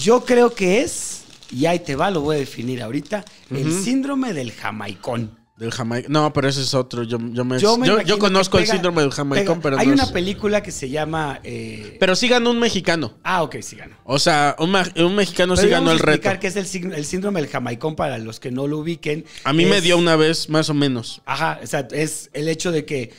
[0.00, 4.32] Yo creo que es, y ahí te va, lo voy a definir ahorita, el síndrome
[4.32, 5.38] del jamaicón.
[5.56, 6.08] Del Jamaica.
[6.10, 7.02] No, pero ese es otro.
[7.02, 9.86] Yo, yo, me, Yo, me yo, imagino yo conozco el síndrome del Jamaicón, pero Hay
[9.86, 11.40] no una película que se llama...
[11.44, 13.14] eh, Pero sí ganó un mexicano.
[13.22, 13.94] Ah, ok, sí ganó.
[14.04, 16.40] O sea, un, un mexicano Pero sí ganó el a explicar reto.
[16.40, 19.24] qué es el, el síndrome del jamaicón para los que no lo ubiquen.
[19.44, 21.20] A mí me dio una vez, más o menos.
[21.26, 23.12] Ajá, o sea, es el hecho de que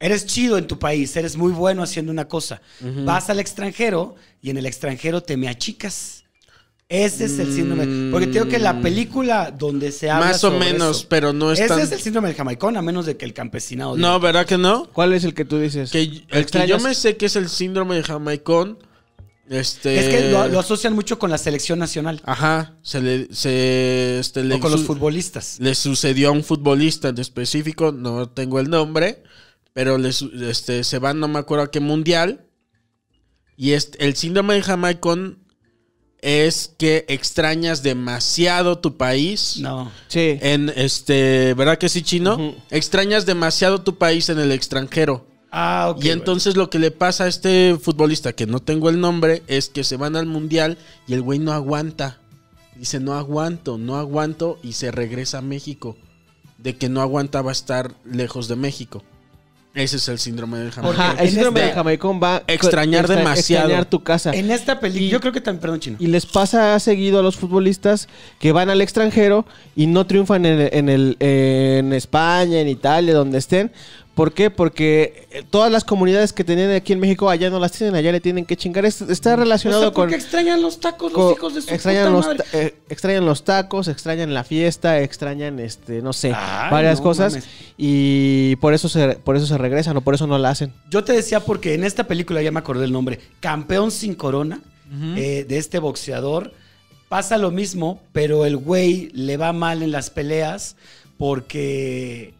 [0.00, 2.62] eres chido en tu país, eres muy bueno haciendo una cosa.
[3.04, 6.24] Vas al extranjero y en el extranjero te me achicas.
[6.88, 8.12] Ese es el síndrome.
[8.12, 10.28] Porque te digo que la película donde se habla Mm.
[10.28, 12.76] Más o sobre menos, eso, pero no es Ese tan- es el síndrome del jamaicón,
[12.76, 13.96] a menos de que el campesinado...
[13.96, 14.20] No.
[14.20, 14.88] ¿verdad que no?
[14.92, 15.90] ¿Cuál es el que tú dices?
[15.90, 16.82] Que, el que yo ¿Extrañas?
[16.84, 18.78] me sé que es el síndrome de Jamaicón.
[19.48, 19.98] Este.
[19.98, 22.20] Es que lo, lo asocian mucho con la selección nacional.
[22.24, 22.74] Ajá.
[22.82, 23.32] Se le.
[23.32, 25.58] Se, este, le, o con los su- futbolistas.
[25.60, 27.92] le sucedió a un futbolista en específico.
[27.92, 29.22] No tengo el nombre.
[29.72, 32.46] Pero le, su- este, se van, no me acuerdo a qué mundial.
[33.56, 35.45] Y este, el síndrome de Jamaicón
[36.22, 39.58] es que extrañas demasiado tu país.
[39.58, 39.90] No.
[40.08, 40.38] Sí.
[40.40, 41.54] En este.
[41.54, 42.54] ¿Verdad que sí, chino?
[42.70, 45.26] Extrañas demasiado tu país en el extranjero.
[45.50, 46.04] Ah, ok.
[46.04, 49.68] Y entonces lo que le pasa a este futbolista, que no tengo el nombre, es
[49.68, 52.20] que se van al mundial y el güey no aguanta.
[52.74, 55.96] Dice, no aguanto, no aguanto y se regresa a México.
[56.58, 59.02] De que no aguantaba estar lejos de México.
[59.76, 60.68] Ese es el síndrome del.
[60.74, 62.42] Ajá, el síndrome este- del jamaicón va...
[62.46, 63.64] Extrañar extra- demasiado.
[63.66, 64.32] Extrañar tu casa.
[64.32, 65.96] En esta película, yo creo que también, perdón, chino.
[66.00, 68.08] Y les pasa seguido a los futbolistas
[68.38, 69.44] que van al extranjero
[69.76, 73.70] y no triunfan en, en el, en España, en Italia, donde estén.
[74.16, 74.50] ¿Por qué?
[74.50, 78.10] Porque eh, todas las comunidades que tenían aquí en México allá no las tienen, allá
[78.12, 78.86] le tienen que chingar.
[78.86, 80.02] Es- está relacionado O sea, con...
[80.04, 82.44] porque extrañan los tacos con- los hijos de su extrañan, puta los, madre.
[82.54, 87.34] eh, extrañan los tacos, extrañan la fiesta, extrañan este, no sé, Ay, varias no cosas
[87.34, 87.48] mames.
[87.76, 90.72] y por eso se por eso se regresan o por eso no la hacen.
[90.90, 94.60] Yo te decía porque en esta película ya me acordé el nombre, Campeón sin corona,
[95.16, 96.54] eh, de este boxeador,
[97.10, 100.74] pasa lo mismo, pero el güey le va mal en las peleas
[101.18, 102.32] porque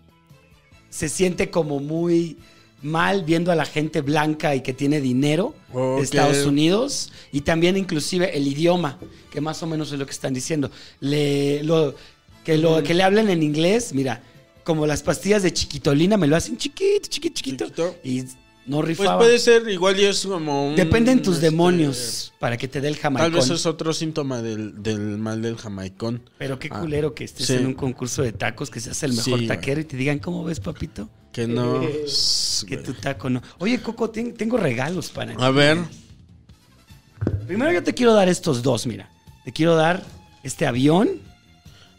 [0.90, 2.36] se siente como muy
[2.82, 5.98] mal viendo a la gente blanca y que tiene dinero Ok.
[5.98, 8.98] de Estados Unidos y también inclusive el idioma,
[9.30, 10.70] que más o menos es lo que están diciendo.
[11.00, 11.94] Le, lo,
[12.44, 14.22] que, lo, que le hablen en inglés, mira,
[14.62, 17.64] como las pastillas de chiquitolina me lo hacen chiquito, chiquito, chiquito.
[17.66, 17.96] Chiquito.
[18.04, 18.24] Y
[18.66, 19.18] no Pues rifaba.
[19.18, 20.76] puede ser, igual y es como un...
[20.76, 23.32] Dependen tus este, demonios para que te dé el Tal jamaicón.
[23.34, 26.28] vez es otro síntoma del, del mal del jamaicón.
[26.38, 27.54] Pero qué Ah, culero que estés sí.
[27.54, 30.60] en un concurso de tacos que seas el mejor taquero y te digan, ¿cómo ves,
[30.60, 31.08] papito?
[31.32, 31.80] Que no...
[32.66, 33.42] Que tu taco no.
[33.58, 35.38] Oye, Coco, ten- tengo regalos para ti.
[35.42, 35.78] A ver.
[37.46, 39.10] Primero yo te quiero dar estos dos, mira.
[39.44, 40.02] Te quiero dar
[40.42, 41.20] este avión.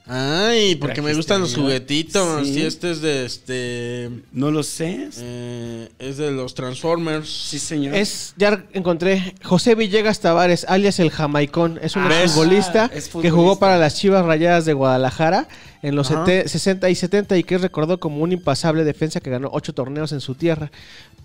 [0.09, 2.47] Ay, porque me Trajiste gustan los juguetitos.
[2.47, 2.59] Sí.
[2.59, 4.09] Y este es de este...
[4.31, 5.09] No lo sé.
[5.17, 7.29] eh, es de los Transformers.
[7.29, 7.93] Sí, señor.
[7.93, 11.79] Es, ya encontré, José Villegas Tavares, alias el Jamaicón.
[11.81, 15.47] Es un Ah, futbolista, es que jugó para las Chivas Rayadas de Guadalajara
[15.81, 16.25] en los Ajá.
[16.25, 19.73] sete- 60 y 70 y que es recordado como un impasable defensa que ganó ocho
[19.73, 20.71] torneos en su tierra.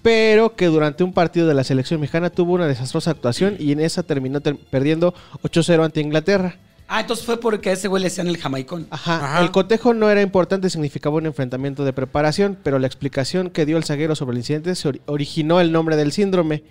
[0.02, 3.78] Pero que durante un partido de la selección mexicana tuvo una desastrosa actuación y en
[3.78, 6.56] esa terminó ter- perdiendo 8-0 ante Inglaterra.
[6.94, 8.86] Ah, entonces fue porque a ese güey le decían el jamaicón.
[8.90, 9.16] Ajá.
[9.16, 9.40] Ajá.
[9.42, 13.78] El cotejo no era importante, significaba un enfrentamiento de preparación, pero la explicación que dio
[13.78, 16.62] el zaguero sobre el incidente se ori- originó el nombre del síndrome.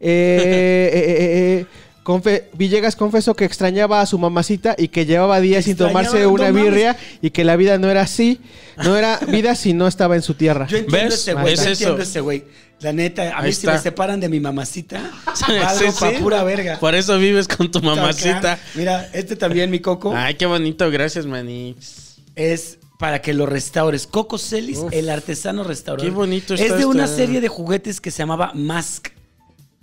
[0.00, 1.66] eh, eh, eh,
[2.04, 6.44] confe- Villegas confesó que extrañaba a su mamacita y que llevaba días sin tomarse una
[6.50, 6.62] mames.
[6.64, 8.40] birria y que la vida no era así,
[8.84, 10.66] no era vida si no estaba en su tierra.
[10.66, 11.14] Yo entiendo ¿Ves?
[11.20, 11.70] ese güey, Es yo eso.
[11.84, 12.44] entiendo ese güey.
[12.80, 16.10] La neta, a Ahí mí si me separan de mi mamacita, Sí, algo sí, pa'
[16.10, 16.16] sí.
[16.22, 16.78] pura verga.
[16.78, 18.52] Por eso vives con tu mamacita.
[18.52, 20.88] Acá, Mira, este también, mi coco, Ay, qué bonito.
[20.90, 22.16] Gracias, manix.
[22.36, 24.06] es para que lo restaures.
[24.06, 24.92] Coco Celis, Uf.
[24.92, 26.08] el artesano restaurador.
[26.10, 29.08] Qué bonito Es de una esta- serie de juguetes que se llamaba Mask.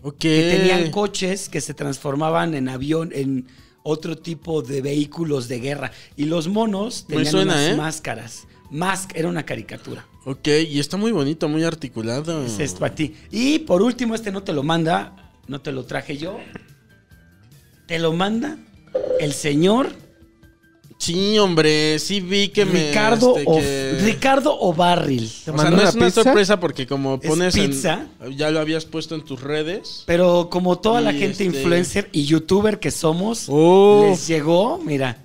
[0.02, 0.18] Ok.
[0.20, 3.48] Que tenían coches que se transformaban en avión, en
[3.84, 5.92] otro tipo de vehículos de guerra.
[6.16, 7.76] Y los monos tenían suena, unas ¿eh?
[7.76, 8.48] máscaras.
[8.72, 10.06] Mask era una caricatura.
[10.26, 12.44] Ok, y está muy bonito, muy articulado.
[12.46, 13.16] Es esto a ti.
[13.32, 16.38] Y por último, este no te lo manda, no te lo traje yo.
[17.86, 18.58] Te lo manda
[19.20, 20.04] el señor
[20.98, 22.88] Sí, hombre, sí vi que me...
[22.88, 25.30] Ricardo, este, o, que- Ricardo O'Barril.
[25.30, 26.24] ¿Te O sea, mandó no una es una pizza?
[26.24, 28.08] sorpresa porque como Es pones en- pizza.
[28.38, 30.04] Ya lo habías puesto en tus redes.
[30.08, 35.18] Pero como toda la gente este- influencer y youtuber que somos, les llegó, mira,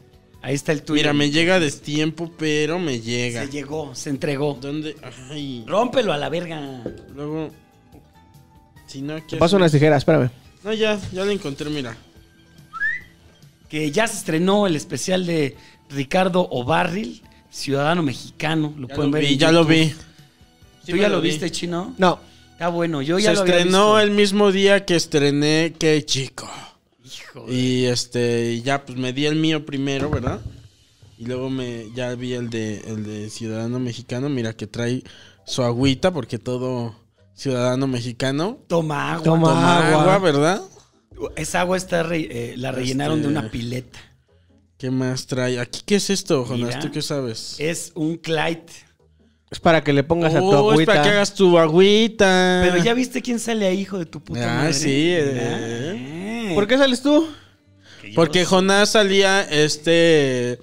[0.43, 1.01] ahí está el tuyo.
[1.01, 3.45] Mira, me llega a destiempo, pero me llega.
[3.45, 4.59] Se llegó, se entregó.
[4.61, 4.97] ¿Dónde?
[5.31, 5.65] Ay.
[5.67, 6.83] Rómpelo a la verga.
[7.15, 7.51] Luego...
[8.87, 9.23] Si no.
[9.25, 10.31] Te paso unas tijeras, espérame.
[10.65, 11.97] No, ya, ya lo encontré, mira.
[13.69, 15.57] Que ya se estrenó el especial de
[15.91, 18.75] Ricardo O'Barril, ciudadano mexicano.
[18.77, 19.27] Lo Ya pueden lo ver.
[19.27, 19.95] vi, en ya lo vi.
[20.85, 21.29] Sí ¿Tú ya lo vi.
[21.31, 21.95] viste, chino?
[21.99, 22.19] No,
[22.53, 24.01] Está bueno, yo Se ya lo había estrenó visto.
[24.01, 26.51] el mismo día que estrené Qué chico.
[27.13, 30.41] Hijo Y este, ya pues me di el mío primero, ¿verdad?
[31.19, 35.03] Y luego me ya vi el de el de Ciudadano Mexicano, mira que trae
[35.45, 36.95] su agüita porque todo
[37.35, 39.25] ciudadano mexicano Toma agua.
[39.25, 40.03] Toma toma agua.
[40.03, 40.63] agua, ¿verdad?
[41.37, 43.99] Esa agua está re- eh, la rellenaron Este- de una pileta.
[44.79, 45.59] ¿Qué más trae?
[45.61, 46.69] Aquí qué es esto, Jonas?
[46.69, 46.79] Mira.
[46.81, 47.57] ¿Tú qué sabes?
[47.59, 48.65] Es un Clyde.
[49.51, 51.17] Es para que le pongas a tu Oh, es para que agüita.
[51.17, 52.61] hagas tu agüita.
[52.65, 54.73] Pero ya viste quién sale ahí, hijo de tu puta Ah, madre.
[54.75, 56.53] sí, eh.
[56.55, 57.27] ¿Por qué sales tú?
[58.15, 58.45] Porque.
[58.45, 60.59] Jonás salía este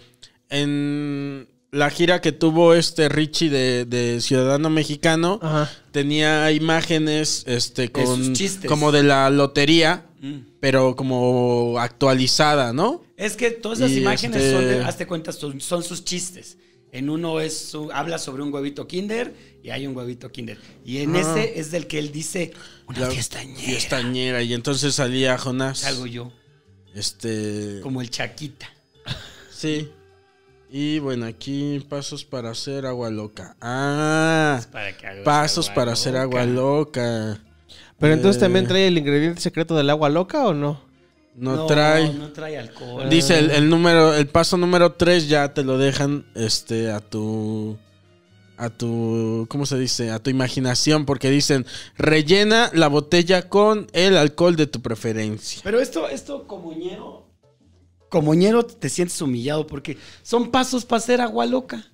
[0.50, 5.40] en la gira que tuvo este Richie de, de Ciudadano Mexicano.
[5.42, 5.70] Ajá.
[5.92, 8.34] Tenía imágenes este con
[8.68, 10.40] como de la lotería, Mm.
[10.60, 13.04] pero como actualizada, ¿no?
[13.18, 16.58] Es que todas esas Y imágenes este- son, de, hazte cuenta, son, son sus chistes.
[16.92, 20.58] En uno es su- habla sobre un huevito kinder y hay un huevito kinder.
[20.86, 21.20] Y en Ah.
[21.22, 22.54] ese es del que él dice
[22.88, 23.60] una La fiestañera.
[23.60, 25.80] fiestañera y entonces salía Jonás.
[25.80, 26.32] Salgo yo,
[26.96, 28.68] Este como el chaquita.
[29.52, 29.92] sí.
[30.70, 33.56] Y bueno, aquí pasos para hacer agua loca.
[33.62, 37.42] Ah, Para que hagas pasos agua para hacer agua loca.
[38.00, 38.46] Pero entonces Eh.
[38.46, 40.82] también trae el ingrediente secreto del agua loca o no?
[41.38, 42.14] No, trae.
[42.14, 43.10] No trae alcohol.
[43.10, 47.78] Dice el, el número, el paso número 3 ya te lo dejan este a tu
[48.58, 50.10] a tu, ¿cómo se dice?
[50.10, 55.62] A tu imaginación, porque dicen, rellena la botella con el alcohol de tu preferencia.
[55.64, 57.28] Pero esto, esto como ñero,
[58.10, 61.86] como ñero te sientes humillado porque son pasos para hacer agua loca.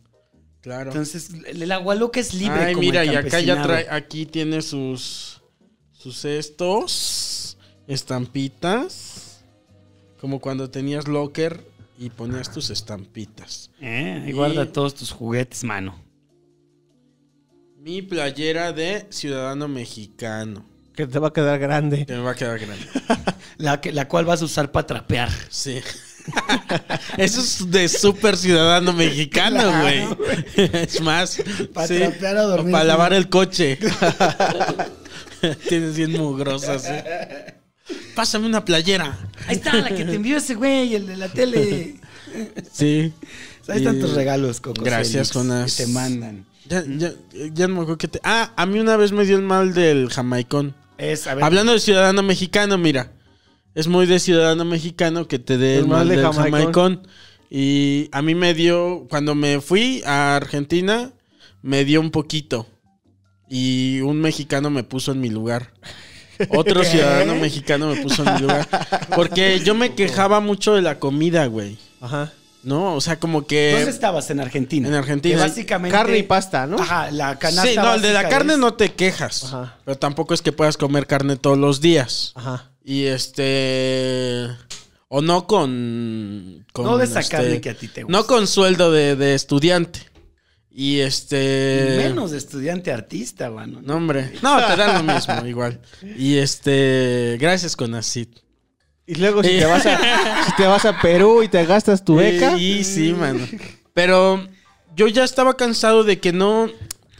[0.61, 0.91] Claro.
[0.91, 2.63] Entonces, el, el agua loca es libre.
[2.63, 5.41] Ay, como mira, el y acá ya trae, aquí tiene sus,
[5.91, 9.02] sus estos, estampitas,
[10.23, 11.65] como cuando tenías locker
[11.99, 13.71] y ponías tus estampitas.
[13.81, 15.99] Eh, y guarda Y- todos tus juguetes, mano.
[17.81, 20.63] Mi playera de ciudadano mexicano,
[20.95, 22.05] Que te va a quedar grande.
[22.05, 22.85] que me va a quedar grande.
[23.57, 25.29] La, que, la cual vas a usar para trapear.
[25.49, 25.81] Sí.
[27.17, 30.05] Eso es de súper ciudadano mexicano, güey.
[30.55, 32.71] Es más, Pa' sí, trapear a dormir.
[32.71, 33.77] Para lavar el coche.
[35.67, 36.93] Tienes bien mugrosa, sí.
[38.15, 39.17] Pásame una playera.
[39.47, 41.95] Ahí está, la que te envió ese güey, el de la tele.
[42.71, 43.13] Sí.
[43.67, 44.83] Ahí están tus regalos, Coco.
[44.83, 45.75] Gracias, Félix, Jonas.
[45.77, 46.45] Que te mandan.
[46.67, 47.13] Ya, ya,
[47.53, 48.19] ya no me acuerdo que te.
[48.23, 50.75] Ah, a mí una vez me dio el mal del jamaicón.
[50.97, 53.11] Es, a ver, Hablando de ciudadano mexicano, mira.
[53.75, 57.07] Es muy de ciudadano mexicano que te dé el, mal, del jamaicón.
[57.49, 61.11] Y a mí me dio, cuando me fui a Argentina,
[61.61, 62.67] me dio un poquito.
[63.49, 65.73] Y un mexicano me puso en mi lugar.
[66.49, 68.67] Otro ciudadano mexicano me puso en mi lugar.
[69.15, 71.77] Porque yo me quejaba mucho de la comida, güey.
[72.01, 72.31] Ajá.
[72.63, 72.95] ¿No?
[72.95, 73.73] O sea, como que...
[73.73, 74.29] ¿dónde estabas?
[74.29, 74.87] En Argentina.
[74.87, 75.35] En Argentina.
[75.35, 75.97] Que básicamente.
[75.97, 76.77] Carne y pasta, ¿no?
[76.79, 77.69] Ajá, la canasta.
[77.69, 79.43] Sí, no, el de la carne es- no te quejas.
[79.43, 79.77] Ajá.
[79.83, 82.31] Pero tampoco es que puedas comer carne todos los días.
[82.35, 82.71] Ajá.
[82.83, 84.47] Y este.
[85.09, 86.65] O no con.
[86.71, 88.17] con, No de esa este, carne que a ti te gusta.
[88.17, 89.99] No con sueldo de, de estudiante.
[90.75, 91.95] Y este.
[91.97, 93.79] Menos de estudiante artista, mano.
[93.83, 94.31] No, hombre.
[94.41, 95.79] No, te dan lo mismo, igual.
[96.17, 97.37] Y este.
[97.39, 98.27] Gracias, Conacid.
[99.05, 102.15] Y luego si te vas a, si te vas a Perú y te gastas tu
[102.15, 102.57] beca.
[102.57, 103.45] Y sí, mano.
[103.93, 104.47] Pero
[104.95, 106.69] yo ya estaba cansado de que no.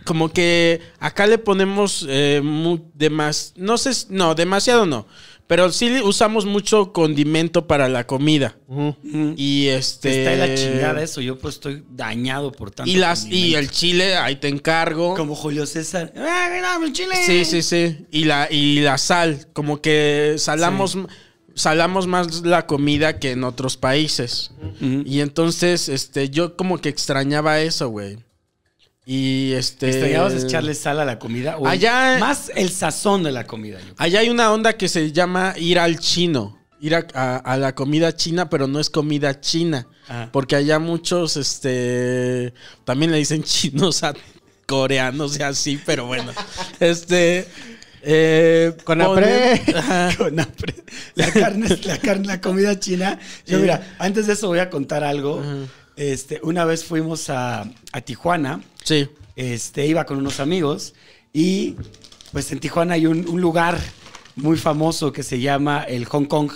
[0.06, 5.08] Como que acá le ponemos eh, mu- demas, no sé, no, demasiado no.
[5.48, 8.58] Pero sí usamos mucho condimento para la comida.
[9.36, 10.20] Y este.
[10.20, 11.22] Está de la chingada eso.
[11.22, 12.90] Yo pues estoy dañado por tanto.
[12.90, 15.16] Y las y el chile, ahí te encargo.
[15.16, 16.14] Como Julio César.
[16.16, 17.16] ¡Ah, mira, el chile!
[17.26, 18.06] Sí, sí, sí.
[18.10, 20.98] Y la, y la sal, como que salamos,
[21.56, 24.52] salamos más la comida que en otros países.
[24.80, 28.18] Y entonces, este, yo como que extrañaba eso, güey.
[29.06, 29.90] Y este.
[29.90, 31.58] ¿Extrañabas echarle sal a la comida?
[31.58, 33.80] O Allá- Más el sazón de la comida.
[33.86, 33.94] yo.
[33.98, 36.58] Allá hay una onda que se llama ir al chino.
[36.80, 39.88] Ir a, a- a la comida china, pero no es comida china.
[40.08, 40.30] Ah.
[40.32, 42.54] Porque allá muchos, este.
[42.86, 44.14] También le dicen chinos a
[44.68, 46.32] coreanos y así, pero bueno.
[46.80, 47.46] este.
[48.04, 49.62] eh, Con apre.
[49.76, 50.10] Ajá.
[50.18, 50.76] Con hambre.
[51.16, 53.20] La carne, la carne, la comida china.
[53.46, 53.62] Yo, Sí.
[53.64, 55.42] mira, antes de eso voy a contar algo.
[55.96, 58.62] Este, una vez fuimos a, a Tijuana.
[58.84, 59.08] Sí.
[59.36, 60.94] Este, iba con unos amigos
[61.32, 61.76] y
[62.32, 63.80] pues en Tijuana hay un, un lugar
[64.36, 66.52] muy famoso que se llama el Hong Kong,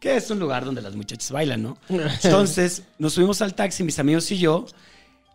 [0.00, 1.78] que es un lugar donde las muchachas bailan, ¿no?
[1.88, 4.66] Entonces nos subimos al taxi, mis amigos y yo,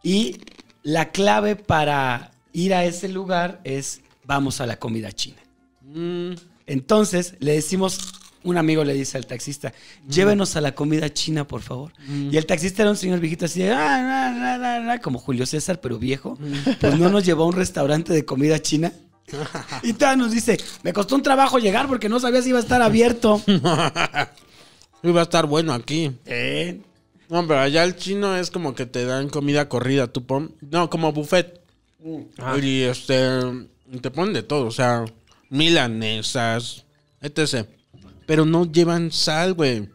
[0.03, 0.37] y
[0.83, 5.37] la clave para ir a ese lugar es vamos a la comida china.
[5.81, 6.33] Mm,
[6.67, 7.99] Entonces le decimos,
[8.43, 9.73] un amigo le dice al taxista,
[10.09, 11.91] llévenos a la comida china, por favor.
[12.07, 15.19] Y el taxista era un señor viejito así de, "Ah, na, na, na, na", como
[15.19, 16.37] Julio César, pero viejo.
[16.79, 18.91] Pues no nos llevó a un restaurante de comida china.
[19.83, 22.61] Y todavía nos dice, me costó un trabajo llegar porque no sabía si iba a
[22.61, 23.41] estar abierto.
[25.03, 26.11] iba a estar bueno aquí.
[26.25, 26.81] Eh,
[27.29, 30.53] No, pero allá el chino es como que te dan comida corrida, tú pon.
[30.69, 31.61] No, como buffet.
[32.61, 33.39] Y este.
[34.01, 35.05] Te ponen de todo, o sea,
[35.49, 36.85] milanesas,
[37.21, 37.67] etc.
[38.25, 39.89] Pero no llevan sal, güey.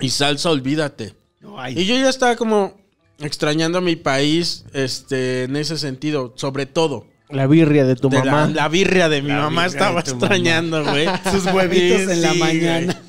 [0.00, 1.14] Y salsa, olvídate.
[1.40, 1.78] no hay.
[1.78, 2.74] Y yo ya estaba como
[3.18, 7.06] extrañando a mi país, este, en ese sentido, sobre todo.
[7.28, 8.48] La birria de tu De mamá.
[8.54, 11.06] la birria de mi La mamá estaba extrañando, güey.
[11.32, 13.02] Sus huevitos Sí, en la sí, mañana.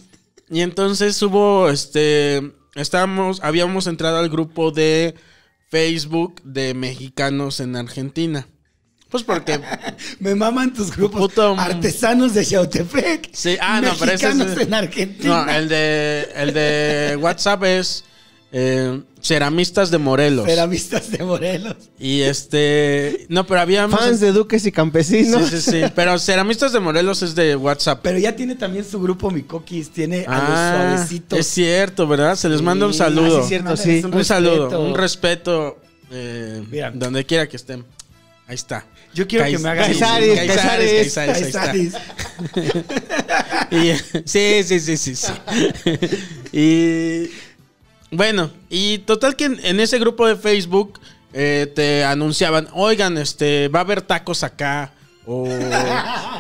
[0.49, 2.41] Y entonces hubo, este,
[2.75, 5.13] estábamos, habíamos entrado al grupo de
[5.69, 8.47] Facebook de mexicanos en Argentina.
[9.09, 9.59] Pues porque,
[10.19, 13.29] Me maman tus grupos Puto- artesanos de Yautepec.
[13.33, 15.45] Sí, ah, no, pero ese es- Mexicanos en Argentina.
[15.45, 18.03] no, el de, el de WhatsApp es
[18.51, 20.45] eh, Ceramistas de Morelos.
[20.45, 21.75] Ceramistas de Morelos.
[21.99, 25.49] Y este, no, pero había Fans de duques y campesinos.
[25.49, 25.81] Sí, sí, sí.
[25.95, 27.99] Pero Ceramistas de Morelos es de WhatsApp.
[28.03, 30.49] Pero ya tiene también su grupo Mi Coquis, tiene a Ah,
[30.89, 31.39] los suavecitos.
[31.39, 32.35] Es cierto, ¿verdad?
[32.35, 33.39] Se les manda un saludo.
[33.39, 34.05] ah, sí, cierto, mándales sí.
[34.17, 35.77] Un, saludo, un respeto.
[36.11, 36.91] eh, Mira.
[36.91, 37.83] donde quiera que estén.
[38.47, 38.85] Ahí está.
[39.13, 41.13] Yo quiero que me hagan Caizares, Caizares, Caizares.
[41.13, 42.87] Caizares, ahí está.
[43.71, 43.93] Y-
[44.25, 45.33] sí, sí, sí, sí, sí.
[46.53, 47.29] y
[48.15, 50.99] bueno, y total que en, en ese grupo de Facebook
[51.33, 54.93] eh, te anunciaban, oigan, este, va a haber tacos acá.
[55.29, 55.45] O,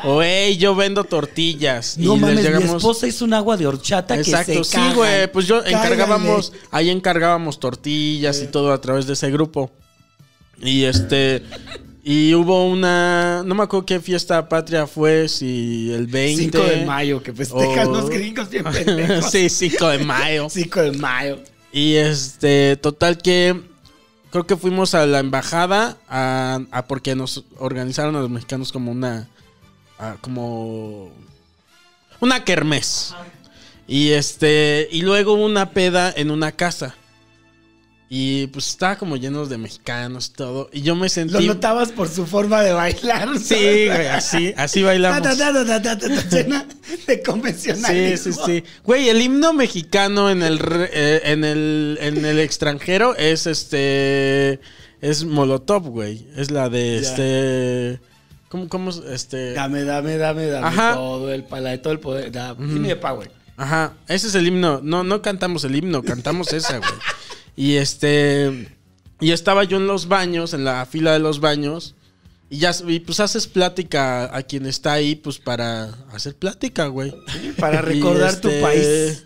[0.05, 1.97] o hey, yo vendo tortillas.
[1.97, 2.77] No y mames, les mi llegamos.
[2.77, 5.29] esposa hizo un agua de horchata Exacto, que se sí, güey.
[5.29, 9.71] Pues yo encargábamos, ahí encargábamos tortillas y todo a través de ese grupo.
[10.61, 11.43] Y este.
[12.09, 13.43] Y hubo una.
[13.45, 16.43] No me acuerdo qué fiesta patria fue, si el 20.
[16.57, 19.29] 5 de mayo, que festejan o- los gringos bien pendejos.
[19.31, 20.47] sí, 5 de mayo.
[20.49, 21.39] 5 de mayo.
[21.73, 23.61] Y este, total que
[24.31, 28.89] creo que fuimos a la embajada a, a- porque nos organizaron a los mexicanos como
[28.93, 29.27] una
[29.99, 31.11] a- como
[32.21, 33.13] una kermés.
[33.85, 36.95] Y este, y luego una peda en una casa.
[38.09, 40.69] Y pues estaba como llenos de mexicanos y todo.
[40.71, 41.45] Y yo me Lo sentí.
[41.45, 43.37] notabas por su forma de bailar.
[43.37, 45.27] Sí, güey, así, así bailamos.
[46.31, 46.65] Llena
[47.05, 48.33] de Sí, convencionalismo.
[48.33, 48.63] sí, sí.
[48.83, 50.59] Güey, el himno mexicano en el,
[50.93, 54.61] eh, en el en el extranjero es este
[55.01, 56.27] es Molotov, güey.
[56.37, 57.99] Es la de este
[58.47, 59.01] ¿Cómo cómo es?
[59.11, 60.93] este Dame, dame, dame, dame Ajá.
[60.93, 62.31] todo el pala, todo el poder.
[62.31, 63.29] Da, Give me the power.
[63.57, 64.79] Ajá, ese es el himno.
[64.81, 66.91] No no cantamos el himno, cantamos esa, güey.
[67.57, 68.77] Y este
[69.19, 71.95] y estaba yo en los baños, en la fila de los baños.
[72.49, 77.13] Y ya, y pues haces plática a quien está ahí, pues para hacer plática, güey.
[77.57, 79.25] Para recordar tu este, país.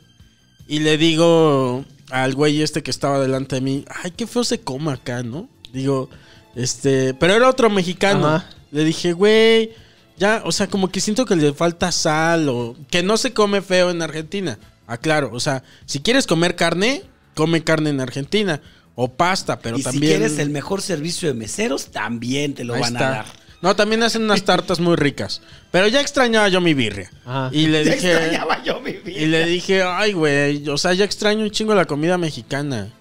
[0.68, 4.62] Y le digo al güey este que estaba delante de mí, ay, qué feo se
[4.62, 5.48] come acá, ¿no?
[5.72, 6.10] Digo,
[6.56, 8.28] este, pero era otro mexicano.
[8.28, 8.50] Ajá.
[8.72, 9.72] Le dije, güey,
[10.18, 13.62] ya, o sea, como que siento que le falta sal o que no se come
[13.62, 14.58] feo en Argentina.
[14.88, 17.04] Aclaro, o sea, si quieres comer carne,
[17.36, 18.62] come carne en Argentina
[18.96, 22.74] o pasta, pero y también si quieres el mejor servicio de meseros, también te lo
[22.76, 23.08] Ahí van está.
[23.08, 23.26] a dar.
[23.62, 25.42] No, también hacen unas tartas muy ricas.
[25.70, 27.12] Pero ya extrañaba yo mi birria.
[27.26, 27.50] Ajá.
[27.54, 28.12] Y le Ya dije.
[28.14, 29.20] extrañaba yo mi vida.
[29.22, 32.92] Y le dije, ay, güey, o sea, ya extraño un chingo la comida mexicana.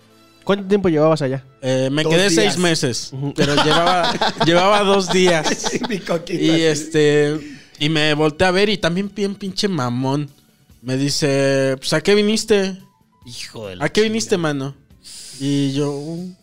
[0.44, 1.44] ¿Cuánto tiempo llevabas allá?
[1.62, 2.34] Eh, me Dos quedé días.
[2.34, 4.12] seis meses, pero llevaba,
[4.46, 5.46] llevaba dos días.
[5.48, 6.62] Sí, mi coquita, Y sí.
[6.62, 7.40] este,
[7.78, 10.28] y me volteé a ver y también bien pinche mamón.
[10.82, 12.76] Me dice, pues, ¿a qué viniste?
[13.30, 14.74] Hijo de la ¿A qué viniste, mano?
[15.38, 16.34] Y yo, "Uh".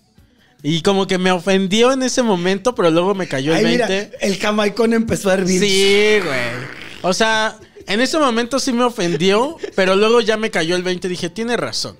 [0.64, 3.86] y como que me ofendió en ese momento, pero luego me cayó el Ay, 20.
[4.06, 5.60] mira, el jamaicón empezó a hervir.
[5.62, 6.68] Sí, güey.
[7.04, 7.58] O sea,
[7.88, 11.30] en ese momento sí me ofendió, pero luego ya me cayó el 20 y dije,
[11.30, 11.96] tiene razón.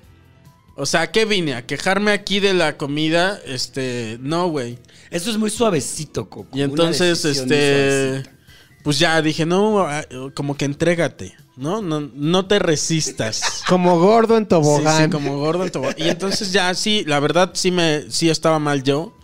[0.76, 1.54] O sea, ¿a ¿qué vine?
[1.54, 3.40] ¿A quejarme aquí de la comida?
[3.46, 4.78] Este, no, güey.
[5.10, 6.48] Eso es muy suavecito, Coco.
[6.56, 8.36] Y una entonces, decisión muy este, suavecita.
[8.84, 11.82] pues ya dije, no, ah, como que entrégate, ¿no?
[11.82, 13.62] No, no te resistas.
[13.68, 15.04] Como gordo en Sí, tobogán.
[15.04, 15.94] sí, como gordo en tobogán.
[15.98, 19.14] Y entonces ya, sí, la verdad sí me, sí estaba mal yo.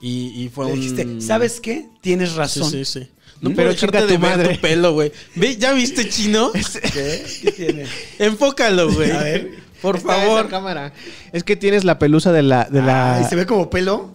[0.00, 0.80] Y, y fue Le un...
[0.80, 1.88] dijiste, ¿sabes qué?
[2.00, 2.70] Tienes Sí, razón.
[2.70, 3.08] sí, sí.
[3.40, 4.54] No Pero dejarte de tu ver madre.
[4.56, 5.12] tu pelo, güey.
[5.36, 6.50] Ve, ¿Ya viste, chino?
[6.92, 7.24] ¿Qué?
[7.42, 7.86] ¿Qué tiene?
[8.18, 9.10] Enfócalo, güey.
[9.12, 9.50] A ver.
[9.80, 10.48] Por Está esa favor.
[10.48, 10.92] cámara.
[11.32, 12.64] Es que tienes la pelusa de la.
[12.64, 13.16] De la...
[13.16, 14.12] Ay, ¿se ve como pelo?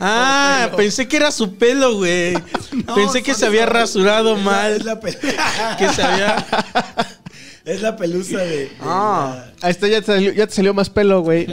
[0.00, 2.34] Ah, pensé que era su pelo, güey.
[2.86, 4.72] No, pensé que se había rasurado es la- mal.
[4.72, 5.00] Es la,
[5.78, 6.46] Que se había.
[7.64, 9.44] es la pelusa de, de Ah.
[9.62, 11.46] Ahí está, ya te salió, ya te salió más pelo, güey.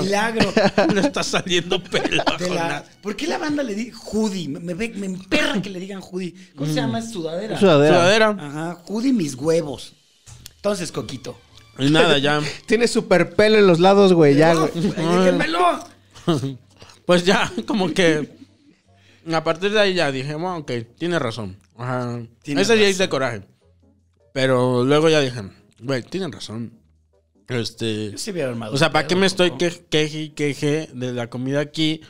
[0.00, 0.52] milagro.
[0.94, 2.22] Le está saliendo pelo.
[2.54, 2.84] la-.
[3.02, 4.48] ¿Por qué la banda le di hoodie?
[4.48, 6.34] Me, me, ve- me emperra que le digan hoodie.
[6.56, 6.98] ¿Cómo se llama?
[7.00, 7.58] Es sudadera.
[7.58, 7.96] Sudadera.
[7.96, 8.36] Sudadera.
[8.38, 9.94] Ajá, hoodie mis huevos.
[10.56, 11.38] Entonces, Coquito.
[11.78, 12.40] Y nada, ya.
[12.66, 14.34] Tienes super pelo en los lados, güey.
[14.34, 14.68] Ya, ¡No!
[14.68, 16.58] güey.
[17.06, 18.28] Pues ya, como que.
[19.32, 21.56] A partir de ahí ya dije, bueno, ok, tiene razón.
[21.76, 22.20] Ajá.
[22.42, 22.90] Tiene Ese día razón.
[22.90, 23.42] hice coraje.
[24.32, 25.42] Pero luego ya dije,
[25.80, 26.72] güey, tienen razón.
[27.48, 28.18] Este.
[28.18, 28.32] Sí
[28.70, 32.00] O sea, ¿para qué me estoy queje y queje de la comida aquí?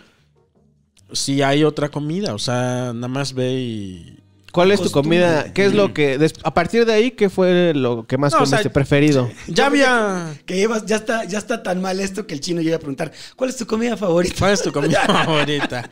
[1.13, 4.19] Si hay otra comida, o sea, nada más ve y.
[4.57, 5.53] ¿Cuál es tu comida?
[5.53, 6.19] ¿Qué es lo que.
[6.19, 9.31] des- a partir de ahí, qué fue lo que más No, o comiste sea, preferido?
[9.47, 10.35] Ya había.
[10.47, 13.13] Que llevas, ya está, ya está tan mal esto que el chino llega a preguntar,
[13.37, 14.35] ¿cuál es tu comida favorita?
[14.39, 15.89] ¿Cuál es tu comida favorita?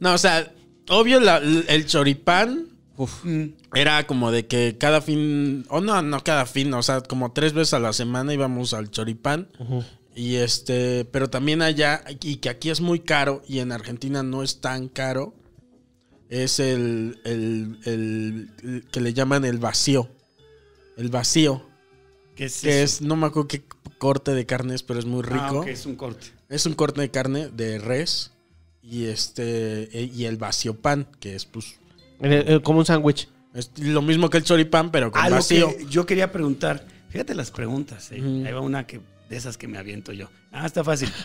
[0.00, 0.50] No, o sea,
[0.88, 2.68] obvio la- el choripán
[3.24, 3.46] Mm.
[3.74, 7.52] era como de que cada fin, o no, no cada fin, o sea, como tres
[7.52, 9.48] veces a la semana íbamos al choripán.
[10.14, 14.44] Y este, pero también allá, y que aquí es muy caro y en Argentina no
[14.44, 15.34] es tan caro,
[16.42, 20.08] es el, el- el- el que le llaman el vacío.
[20.96, 21.64] El vacío,
[22.36, 22.96] ¿Qué es que eso?
[22.96, 23.62] es, no me acuerdo qué
[23.98, 25.36] corte de carne es, pero es muy rico.
[25.40, 26.26] Ah, ok, es un corte.
[26.48, 28.32] Es un corte de carne de res
[28.82, 31.76] y este e- y el vacío pan, que es pues
[32.20, 33.28] eh, como un sándwich.
[33.54, 35.76] es lo mismo que el choripán, pero con Algo vacío.
[35.76, 38.16] que yo quería preguntar, fíjate las preguntas, eh.
[38.46, 40.28] Ahí va una que, de esas que me aviento yo.
[40.52, 41.08] Ah, está fácil.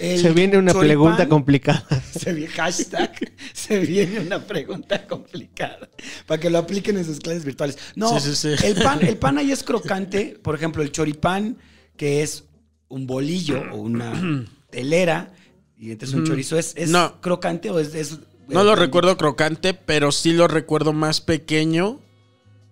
[0.00, 1.86] El Se viene una choripán- pregunta complicada.
[2.18, 3.12] Se viene, hashtag,
[3.52, 5.88] se viene una pregunta complicada.
[6.26, 7.76] Para que lo apliquen en sus clases virtuales.
[7.94, 8.66] No, Sí, sí, sí.
[8.66, 10.38] El, pan, el pan ahí es crocante.
[10.42, 11.58] Por ejemplo, el choripán,
[11.98, 12.44] que es
[12.88, 15.32] un bolillo o una telera,
[15.78, 17.20] Y entonces un chorizo es, es No.
[17.20, 17.94] crocante o es...
[17.94, 22.00] es- No lo eh, recuerdo crocante, pero sí lo recuerdo más pequeño.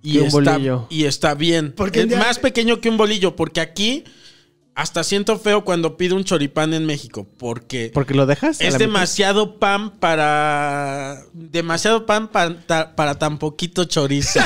[0.03, 0.87] Y, Que un está, bolillo.
[0.91, 1.73] y está bien.
[1.77, 4.05] Porque Es más pequeño que un bolillo, porque aquí
[4.79, 8.61] hasta siento feo cuando pido un choripán en México, porque ¿Porque lo dejas?
[8.61, 8.79] es mitad?
[8.79, 11.25] demasiado pan para...
[11.33, 14.39] Demasiado pan para, ta- para tan poquito chorizo.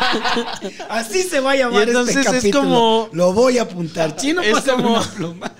[0.88, 2.62] Así se va a llamar Y entonces este es capítulo.
[2.62, 4.16] como- Lo voy a apuntar.
[4.16, 5.52] Chino, Es como- una pluma.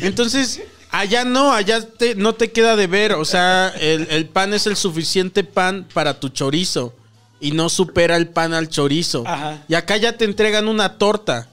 [0.00, 0.60] Entonces,
[0.90, 3.12] allá no, allá te- no te queda de ver.
[3.12, 6.92] O sea, el, el pan es el suficiente pan para tu chorizo.
[7.40, 9.22] Y no supera el pan al chorizo.
[9.26, 9.62] Ajá.
[9.68, 11.48] Y acá ya te entregan una torta.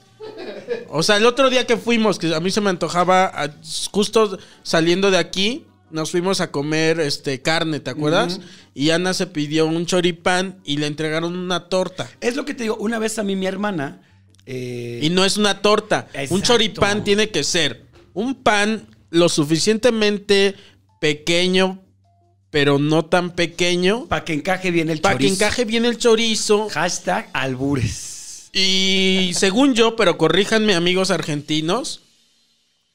[0.88, 3.50] O sea, el otro día que fuimos, que a mí se me antojaba, a-
[3.90, 8.40] justo saliendo de aquí, nos fuimos a comer este carne, ¿te acuerdas?
[8.74, 12.08] Y Ana se pidió un choripán y le entregaron una torta.
[12.20, 12.76] Es lo que te digo.
[12.76, 14.00] Una vez a mí mi hermana...
[14.46, 16.06] eh, Y no es una torta.
[16.14, 16.34] Exacto.
[16.34, 20.54] Un choripán tiene que ser un pan lo suficientemente
[21.00, 21.82] pequeño,
[22.50, 25.44] pero no tan pequeño, para que encaje bien el para que chorizo.
[25.44, 26.68] encaje bien el chorizo.
[26.70, 28.11] Hashtag albures.
[28.52, 32.00] Y según yo, pero corríjanme amigos argentinos,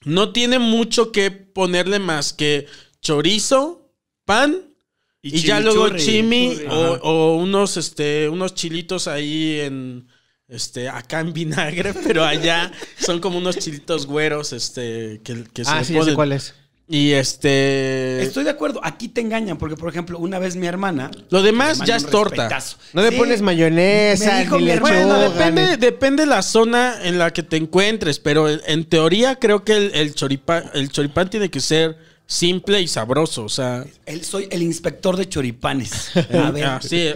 [0.04, 2.68] no tiene mucho que ponerle más que
[3.02, 3.92] chorizo,
[4.26, 4.76] pan
[5.22, 6.68] y, ya luego chimi Churri.
[6.70, 10.08] o, unos, este, unos chilitos ahí en,
[10.48, 15.94] este, acá en vinagre, pero allá son como unos chilitos güeros, este, que, Ah, sí,
[15.94, 16.16] sé ponen.
[16.16, 16.54] cuál es.
[16.90, 18.80] Y este, Estoy de acuerdo.
[18.82, 19.58] Aquí te engañan.
[19.58, 21.12] Porque, por ejemplo, una vez mi hermana...
[21.30, 22.44] lo demás ya es torta.
[22.44, 22.78] respetazo.
[22.94, 24.90] No le Sí, pones mayonesa, me dijo ni mi lechuga.
[25.02, 28.86] hermano, Bueno, ni- depende, depende la zona en la que te encuentres, pero en, en
[28.86, 31.98] teoría creo que el, el choripán, el choripán tiene que ser
[32.30, 33.86] simple y sabroso, o sea...
[34.06, 36.12] El- soy el inspector de choripanes.
[36.34, 36.66] A ver.
[36.66, 37.14] Ah, sí,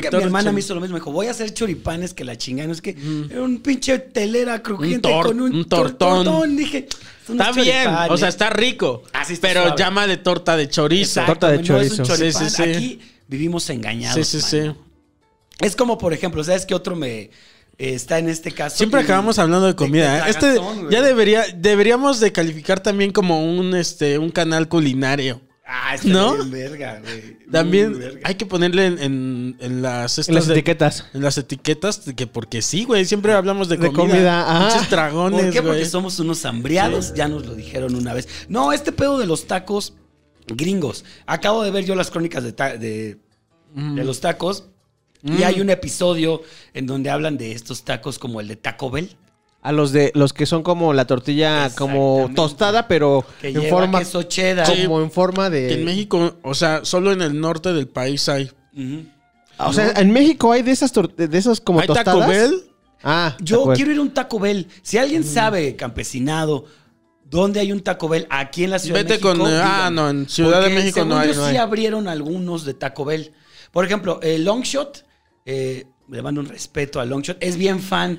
[0.00, 0.94] que mi hermana me hizo lo mismo.
[0.94, 2.66] Me dijo, voy a hacer choripanes que la chingada.
[2.66, 2.96] No es que
[3.30, 6.56] era un pinche telera crujiente Un tor- con un, un tor- tortón.
[6.56, 6.88] Dije,
[7.28, 8.10] Está bien, choripanes.
[8.10, 9.76] o sea, está rico, Ah, sí, está pero suave.
[9.78, 11.20] llámale torta de chorizo.
[11.20, 12.16] Exacto, torta de no es un chorizo.
[12.16, 12.50] choripán.
[12.50, 12.70] Sí, sí, sí.
[12.70, 14.26] Aquí vivimos engañados.
[14.26, 14.72] Sí, sí, sí.
[15.58, 17.30] Es como, por ejemplo, ¿sabes qué otro me
[17.78, 18.76] está en este caso?
[18.76, 20.12] Siempre Y- acabamos hablando de comida.
[20.14, 20.30] de ¿eh?
[20.30, 25.40] Este tragazón, ya debería, deberíamos de calificar también como un, este, un canal culinario.
[25.68, 26.34] Ah, está ¿No?
[26.36, 27.38] bien verga, güey.
[27.50, 28.20] También verga.
[28.22, 31.06] hay que ponerle en, en- en las, estas En las de- etiquetas.
[31.12, 33.04] En las etiquetas, que porque sí, güey.
[33.04, 34.68] Siempre hablamos de De comida.
[34.70, 35.62] Pinches dragones, ¿Por qué?
[35.62, 35.90] Porque güey.
[35.90, 38.28] somos unos hambriados, ya nos lo dijeron una vez.
[38.48, 39.94] No, este pedo de los tacos
[40.46, 41.04] gringos.
[41.26, 43.18] Acabo de ver yo las crónicas de, ta- de,
[43.74, 44.68] de los tacos
[45.22, 46.42] y hay un episodio
[46.74, 49.16] en donde hablan de estos tacos como el de Taco Bell.
[49.62, 53.98] A los de los que son como la tortilla como tostada, pero Que en forma
[53.98, 54.66] queso cheddar.
[54.84, 58.28] como en forma de Que en México, o sea, solo en el norte del país
[58.28, 58.50] hay.
[59.58, 62.14] O sea, en México hay de esas tor- de esos como ¿Hay tostadas.
[62.14, 62.62] Taco Bell?
[63.02, 63.76] Ah, Yo Taco Bell.
[63.76, 64.68] quiero ir a un Taco Bell.
[64.82, 66.66] Si alguien sabe, campesinado,
[67.24, 69.42] dónde hay un Taco Bell aquí en la Ciudad Vete de México.
[69.44, 71.56] con- ah, no, en Ciudad de México no hay, yo no sí hay.
[71.56, 73.32] abrieron algunos de Taco Bell.
[73.72, 75.04] Por ejemplo, el Longshot,
[75.46, 78.18] eh, le mando un respeto a Longshot, es bien fan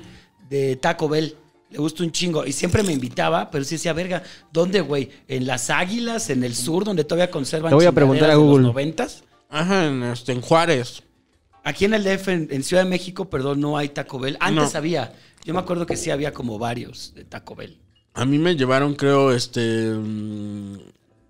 [0.50, 1.36] de Taco Bell.
[1.70, 2.46] Le gusta un chingo.
[2.46, 4.22] Y siempre me invitaba, pero sí decía, verga,
[4.52, 5.10] ¿dónde, güey?
[5.28, 8.62] ¿En las Águilas, en el sur, donde todavía conservan Le voy a preguntar a Google.
[8.62, 9.22] los noventas?
[9.50, 11.02] Ajá, en, este, en Juárez.
[11.64, 14.38] Aquí en el DF, en, en Ciudad de México, perdón, no hay Taco Bell.
[14.40, 14.78] Antes No.
[14.78, 15.12] había.
[15.44, 17.78] Yo me acuerdo que sí había como varios de Taco Bell.
[18.14, 19.60] A mí me llevaron, creo, este.
[19.92, 20.72] mm,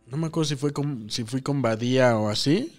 [0.07, 2.73] No me acuerdo si fue con, si fui con Badía o así.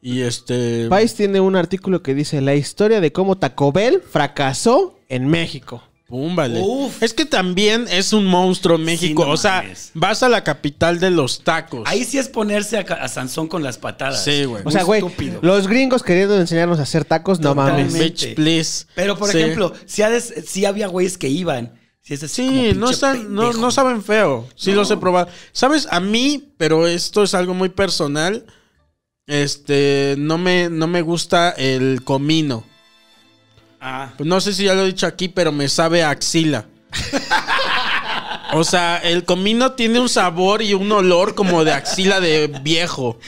[0.00, 0.88] Y este.
[0.88, 5.82] Vice tiene un artículo que dice la historia de cómo Taco Bell fracasó en México.
[6.06, 6.60] Pum, vale.
[6.62, 7.02] Uf.
[7.02, 9.26] Es que también es un monstruo México.
[9.26, 9.90] no o sea, mames.
[9.92, 11.82] vas a la capital de los tacos.
[11.86, 14.24] Ahí sí es ponerse a, a Sansón con las patadas.
[14.24, 14.62] Sí, güey.
[14.64, 15.02] O sea, güey,
[15.42, 17.88] los gringos queriendo enseñarnos a hacer tacos, no mames.
[17.88, 18.26] Totalmente.
[18.26, 18.86] Bitch, please.
[18.94, 19.36] Pero, por Sí.
[19.38, 21.78] ejemplo, si, ha des- si había güeyes que iban.
[22.00, 24.48] Si es Sí, no, están, no saben feo.
[24.56, 25.28] Sí los he probado.
[25.52, 25.86] ¿Sabes?
[25.90, 28.46] A mí, pero esto es algo muy personal.
[29.28, 32.64] Este, no me, no me gusta el comino.
[33.80, 36.66] Ah, Pues no sé si ya lo he dicho aquí, pero me sabe a axila.
[38.54, 43.18] O sea, el comino tiene un sabor y un olor como de axila de viejo.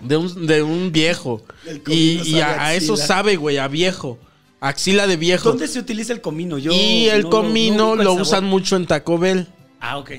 [0.00, 1.42] De un, de un viejo.
[1.88, 4.18] Y, a, eso sabe, güey, a viejo.
[4.60, 5.48] Axila de viejo.
[5.48, 6.56] ¿Dónde se utiliza el comino?
[6.58, 9.48] Yo y el no lo- no comino el lo usan mucho en Taco Bell.
[9.80, 10.10] Ah, ok.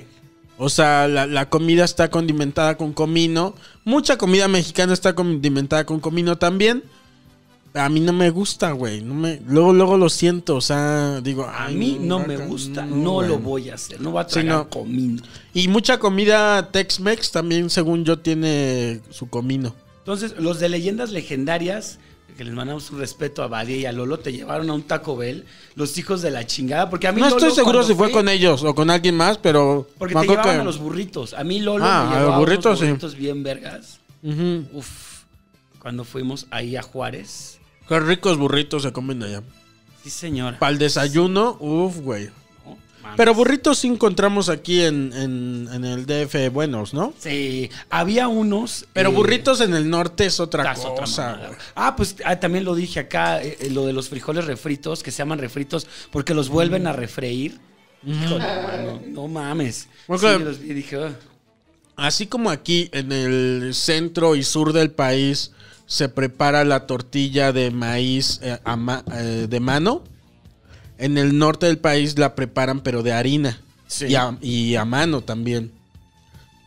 [0.58, 3.56] O sea, la, la comida está condimentada con comino.
[3.84, 6.84] Mucha comida mexicana está condimentada con comino también.
[7.76, 9.02] A mí no me gusta, güey.
[9.02, 10.56] No me, luego, luego lo siento.
[10.56, 14.00] O sea, digo, A mí no me gusta, no, lo voy a hacer.
[14.00, 14.70] No voy a Sí, tragar no.
[14.70, 15.24] comino.
[15.56, 19.74] Y mucha comida Tex-Mex también, según yo, tiene su comino.
[20.00, 21.98] Entonces, los de leyendas legendarias,
[22.34, 25.16] que les mandamos un respeto a Badia y a Lolo, te llevaron a un Taco
[25.18, 26.90] Bell, los hijos de la chingada.
[26.90, 29.38] Porque a mí No Lolo, estoy seguro si fue con ellos o con alguien más,
[29.38, 29.88] pero.
[29.98, 31.34] Porque me te llevaban que- a los burritos.
[31.34, 32.86] A mí Lolo Ah, me a llevaba los burritos, unos sí.
[32.88, 34.00] burritos bien vergas.
[34.74, 35.24] Uf,
[35.80, 37.60] cuando fuimos ahí a Juárez.
[37.88, 39.44] Qué ricos burritos se comen allá.
[40.04, 40.58] Sí, señora.
[40.60, 42.30] Para el desayuno, uff, güey.
[43.04, 43.18] Mames.
[43.18, 47.14] Pero burritos sí encontramos aquí en, en- en el DF buenos, ¿no?
[47.20, 48.88] Sí, había unos.
[48.94, 51.52] Pero eh, burritos en el norte es otra cosa.
[51.76, 55.12] Ah, pues ah, también lo dije acá, eh, eh, lo de los frijoles refritos, que
[55.12, 57.60] se llaman refritos porque los vuelven a refreír.
[58.06, 59.88] Híjole, mano, no mames.
[60.08, 60.20] Ok.
[60.20, 61.12] Sí, los vi y dije, ah,
[61.96, 65.52] Así como aquí en el centro y sur del país
[65.86, 68.58] se prepara la tortilla de maíz eh,
[69.50, 70.04] de mano,
[71.04, 74.06] en el norte del país la preparan pero de harina Sí.
[74.08, 75.72] y, a, y a mano también.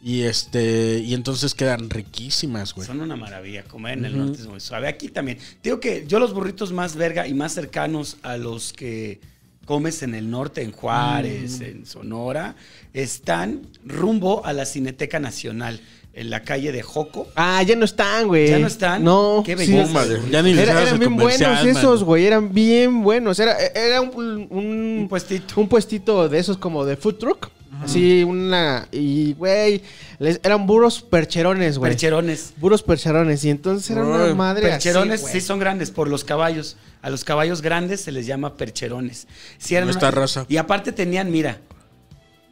[0.02, 2.86] Y este y entonces quedan riquísimas, güey.
[2.86, 3.64] son una maravilla.
[3.64, 4.86] Comer en el norte es muy suave.
[4.86, 5.38] Aquí también.
[5.64, 9.20] Digo que yo los burritos más verga y más cercanos a los que
[9.64, 12.54] comes en el norte, en Juárez, en Sonora,
[12.92, 15.80] están rumbo a la Cineteca Nacional,
[16.16, 17.28] en la calle de Joco.
[17.36, 18.48] Ah, ya no están, güey.
[18.48, 19.04] ¿Ya no están?
[19.04, 19.42] No.
[19.44, 19.70] Qué sí.
[19.70, 19.92] belleza.
[19.92, 22.26] Madre, ya ni les Era- eran bien buenos esos, güey.
[22.26, 23.38] Eran bien buenos.
[23.38, 25.60] Era, era un, un, Un puestito.
[25.60, 27.50] un puestito de esos como de food truck.
[27.84, 28.88] Así, una.
[28.90, 29.82] Y, güey.
[30.18, 31.90] Eran buros percherones, güey.
[31.92, 32.54] Percherones.
[32.56, 33.44] Buros percherones.
[33.44, 34.62] Y entonces era una Ay, madre.
[34.62, 36.78] Percherones así, sí son grandes por los caballos.
[37.02, 39.26] A los caballos grandes se les llama percherones.
[39.58, 40.46] Sí, eran Esta una- raza.
[40.48, 41.60] Y aparte tenían, mira,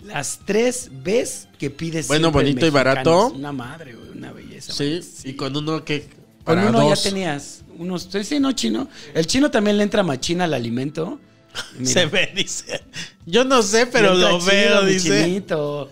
[0.04, 2.06] las tres Bs que pides.
[2.08, 3.28] Bueno, bonito y barato.
[3.28, 4.72] Una madre, güey, una belleza.
[4.72, 6.08] Sí, y con uno que
[6.44, 7.02] Con uno dos.
[7.02, 8.08] ya tenías unos.
[8.22, 8.88] Sí, no, chino.
[9.14, 11.18] El chino también le entra machina al alimento.
[11.78, 12.82] Mira, Se ve, dice.
[13.26, 15.24] Yo no sé, pero lo veo, mi dice.
[15.24, 15.90] chinito.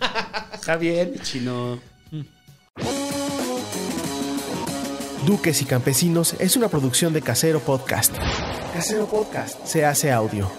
[0.54, 1.80] Está bien, chino.
[5.26, 8.12] Duques y Campesinos es una producción de Casero Podcast.
[8.74, 10.50] Casero Podcast se hace audio.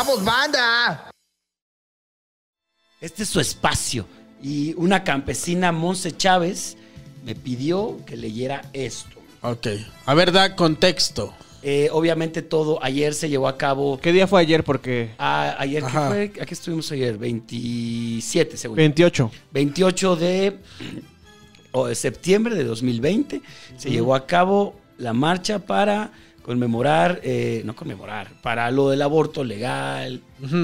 [0.00, 1.10] ¡Chavos, banda!
[3.02, 4.06] Este es su espacio.
[4.42, 6.78] Y una campesina, Monse Chávez,
[7.22, 9.20] me pidió que leyera esto.
[9.42, 9.66] Ok.
[10.06, 11.34] A ver, da contexto.
[11.62, 14.00] Eh, obviamente todo ayer se llevó a cabo.
[14.00, 14.64] ¿Qué día fue ayer?
[14.64, 15.10] Porque.
[15.18, 16.08] a- ayer, ¿qué Ajá.
[16.08, 16.32] fue?
[16.40, 17.18] ¿A qué estuvimos ayer?
[17.18, 18.76] 27, según.
[18.78, 19.30] 28.
[19.52, 20.58] 28 de
[21.72, 23.42] o de septiembre de 2020
[23.76, 26.10] se llevó a cabo la marcha para
[26.54, 30.20] conmemorar, eh, no conmemorar, para lo del aborto legal,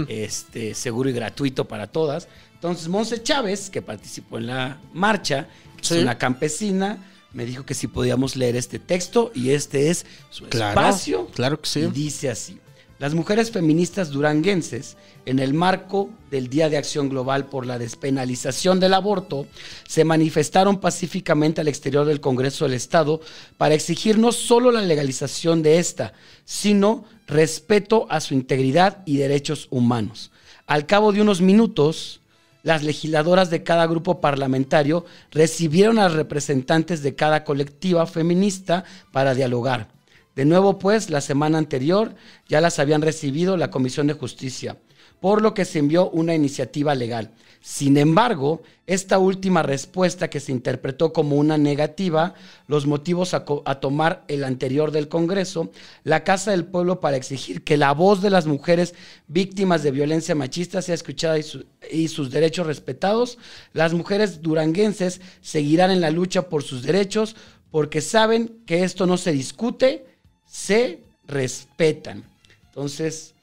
[0.09, 2.27] este, seguro y gratuito para todas.
[2.55, 5.47] Entonces, Monse Chávez, que participó en la marcha,
[5.81, 5.95] Sí.
[5.99, 6.99] es una campesina,
[7.33, 11.27] me dijo que si podíamos leer este texto y este es su Claro, espacio.
[11.33, 11.81] claro que sí.
[11.81, 12.59] Y dice así.
[12.99, 18.81] Las mujeres feministas duranguenses, en el marco del Día de Acción Global por la Despenalización
[18.81, 19.47] del Aborto,
[19.87, 23.21] se manifestaron pacíficamente al exterior del Congreso del Estado
[23.59, 26.15] para exigir no solo la legalización de esta,
[26.47, 30.31] sino respeto a su integridad y derechos humanos.
[30.67, 32.23] Al cabo de unos minutos,
[32.63, 39.96] las legisladoras de cada grupo parlamentario recibieron a representantes de cada colectiva feminista para dialogar.
[40.37, 42.15] De nuevo, pues, la semana anterior
[42.47, 44.77] ya las habían recibido la Comisión de Justicia,
[45.19, 47.33] por lo que se envió una iniciativa legal.
[47.63, 52.35] Sin embargo, esta última respuesta que se interpretó como una negativa,
[52.69, 53.45] los motivos a,
[53.81, 55.73] tomar el anterior del Congreso,
[56.05, 58.95] la Casa del Pueblo para exigir que la voz de las mujeres
[59.29, 61.45] víctimas de violencia machista sea escuchada y,
[61.91, 63.39] y sus derechos respetados,
[63.73, 67.37] las mujeres duranguenses seguirán en la lucha por sus derechos
[67.71, 70.16] porque saben que esto no se discute,
[70.47, 72.25] se respetan.
[72.69, 73.35] Entonces,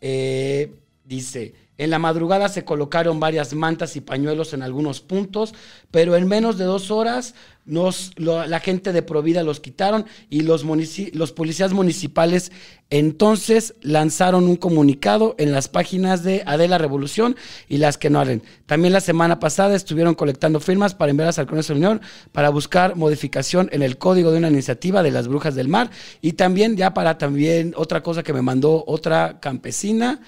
[0.00, 0.70] eh,
[1.04, 5.54] dice, en la madrugada se colocaron varias mantas y pañuelos en algunos puntos,
[5.90, 10.42] pero en menos de dos horas nos, lo- la gente de Provida los quitaron y
[10.42, 10.62] los,
[11.32, 12.52] policías municipales
[12.90, 17.34] entonces lanzaron un comunicado en las páginas de Adela Revolución
[17.68, 18.42] y las que no hablen.
[18.66, 22.50] También la semana pasada estuvieron colectando firmas para enviarlas al Congreso de la Unión para
[22.50, 25.90] buscar modificación en el código de una iniciativa de las brujas del mar
[26.22, 30.20] y también ya para también otra cosa que me mandó otra campesina,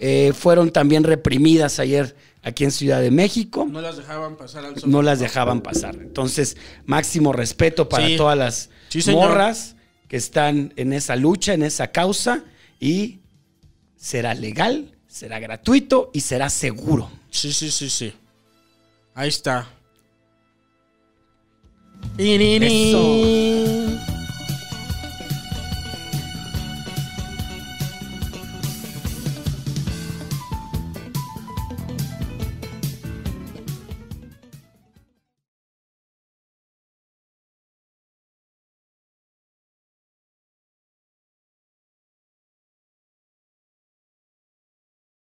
[0.00, 4.74] eh, fueron también reprimidas ayer aquí en Ciudad de México No las dejaban pasar al
[4.86, 5.94] no las dejaban pasar.
[5.96, 8.16] Entonces, máximo respeto para Sí.
[8.16, 9.76] todas las Sí, morras
[10.08, 12.42] que están en esa lucha, en esa causa,
[12.80, 13.20] y
[13.96, 17.10] será legal, será gratuito y será seguro.
[17.30, 18.12] Sí, sí, sí, sí.
[19.14, 19.68] Ahí está.
[22.18, 24.09] Eso.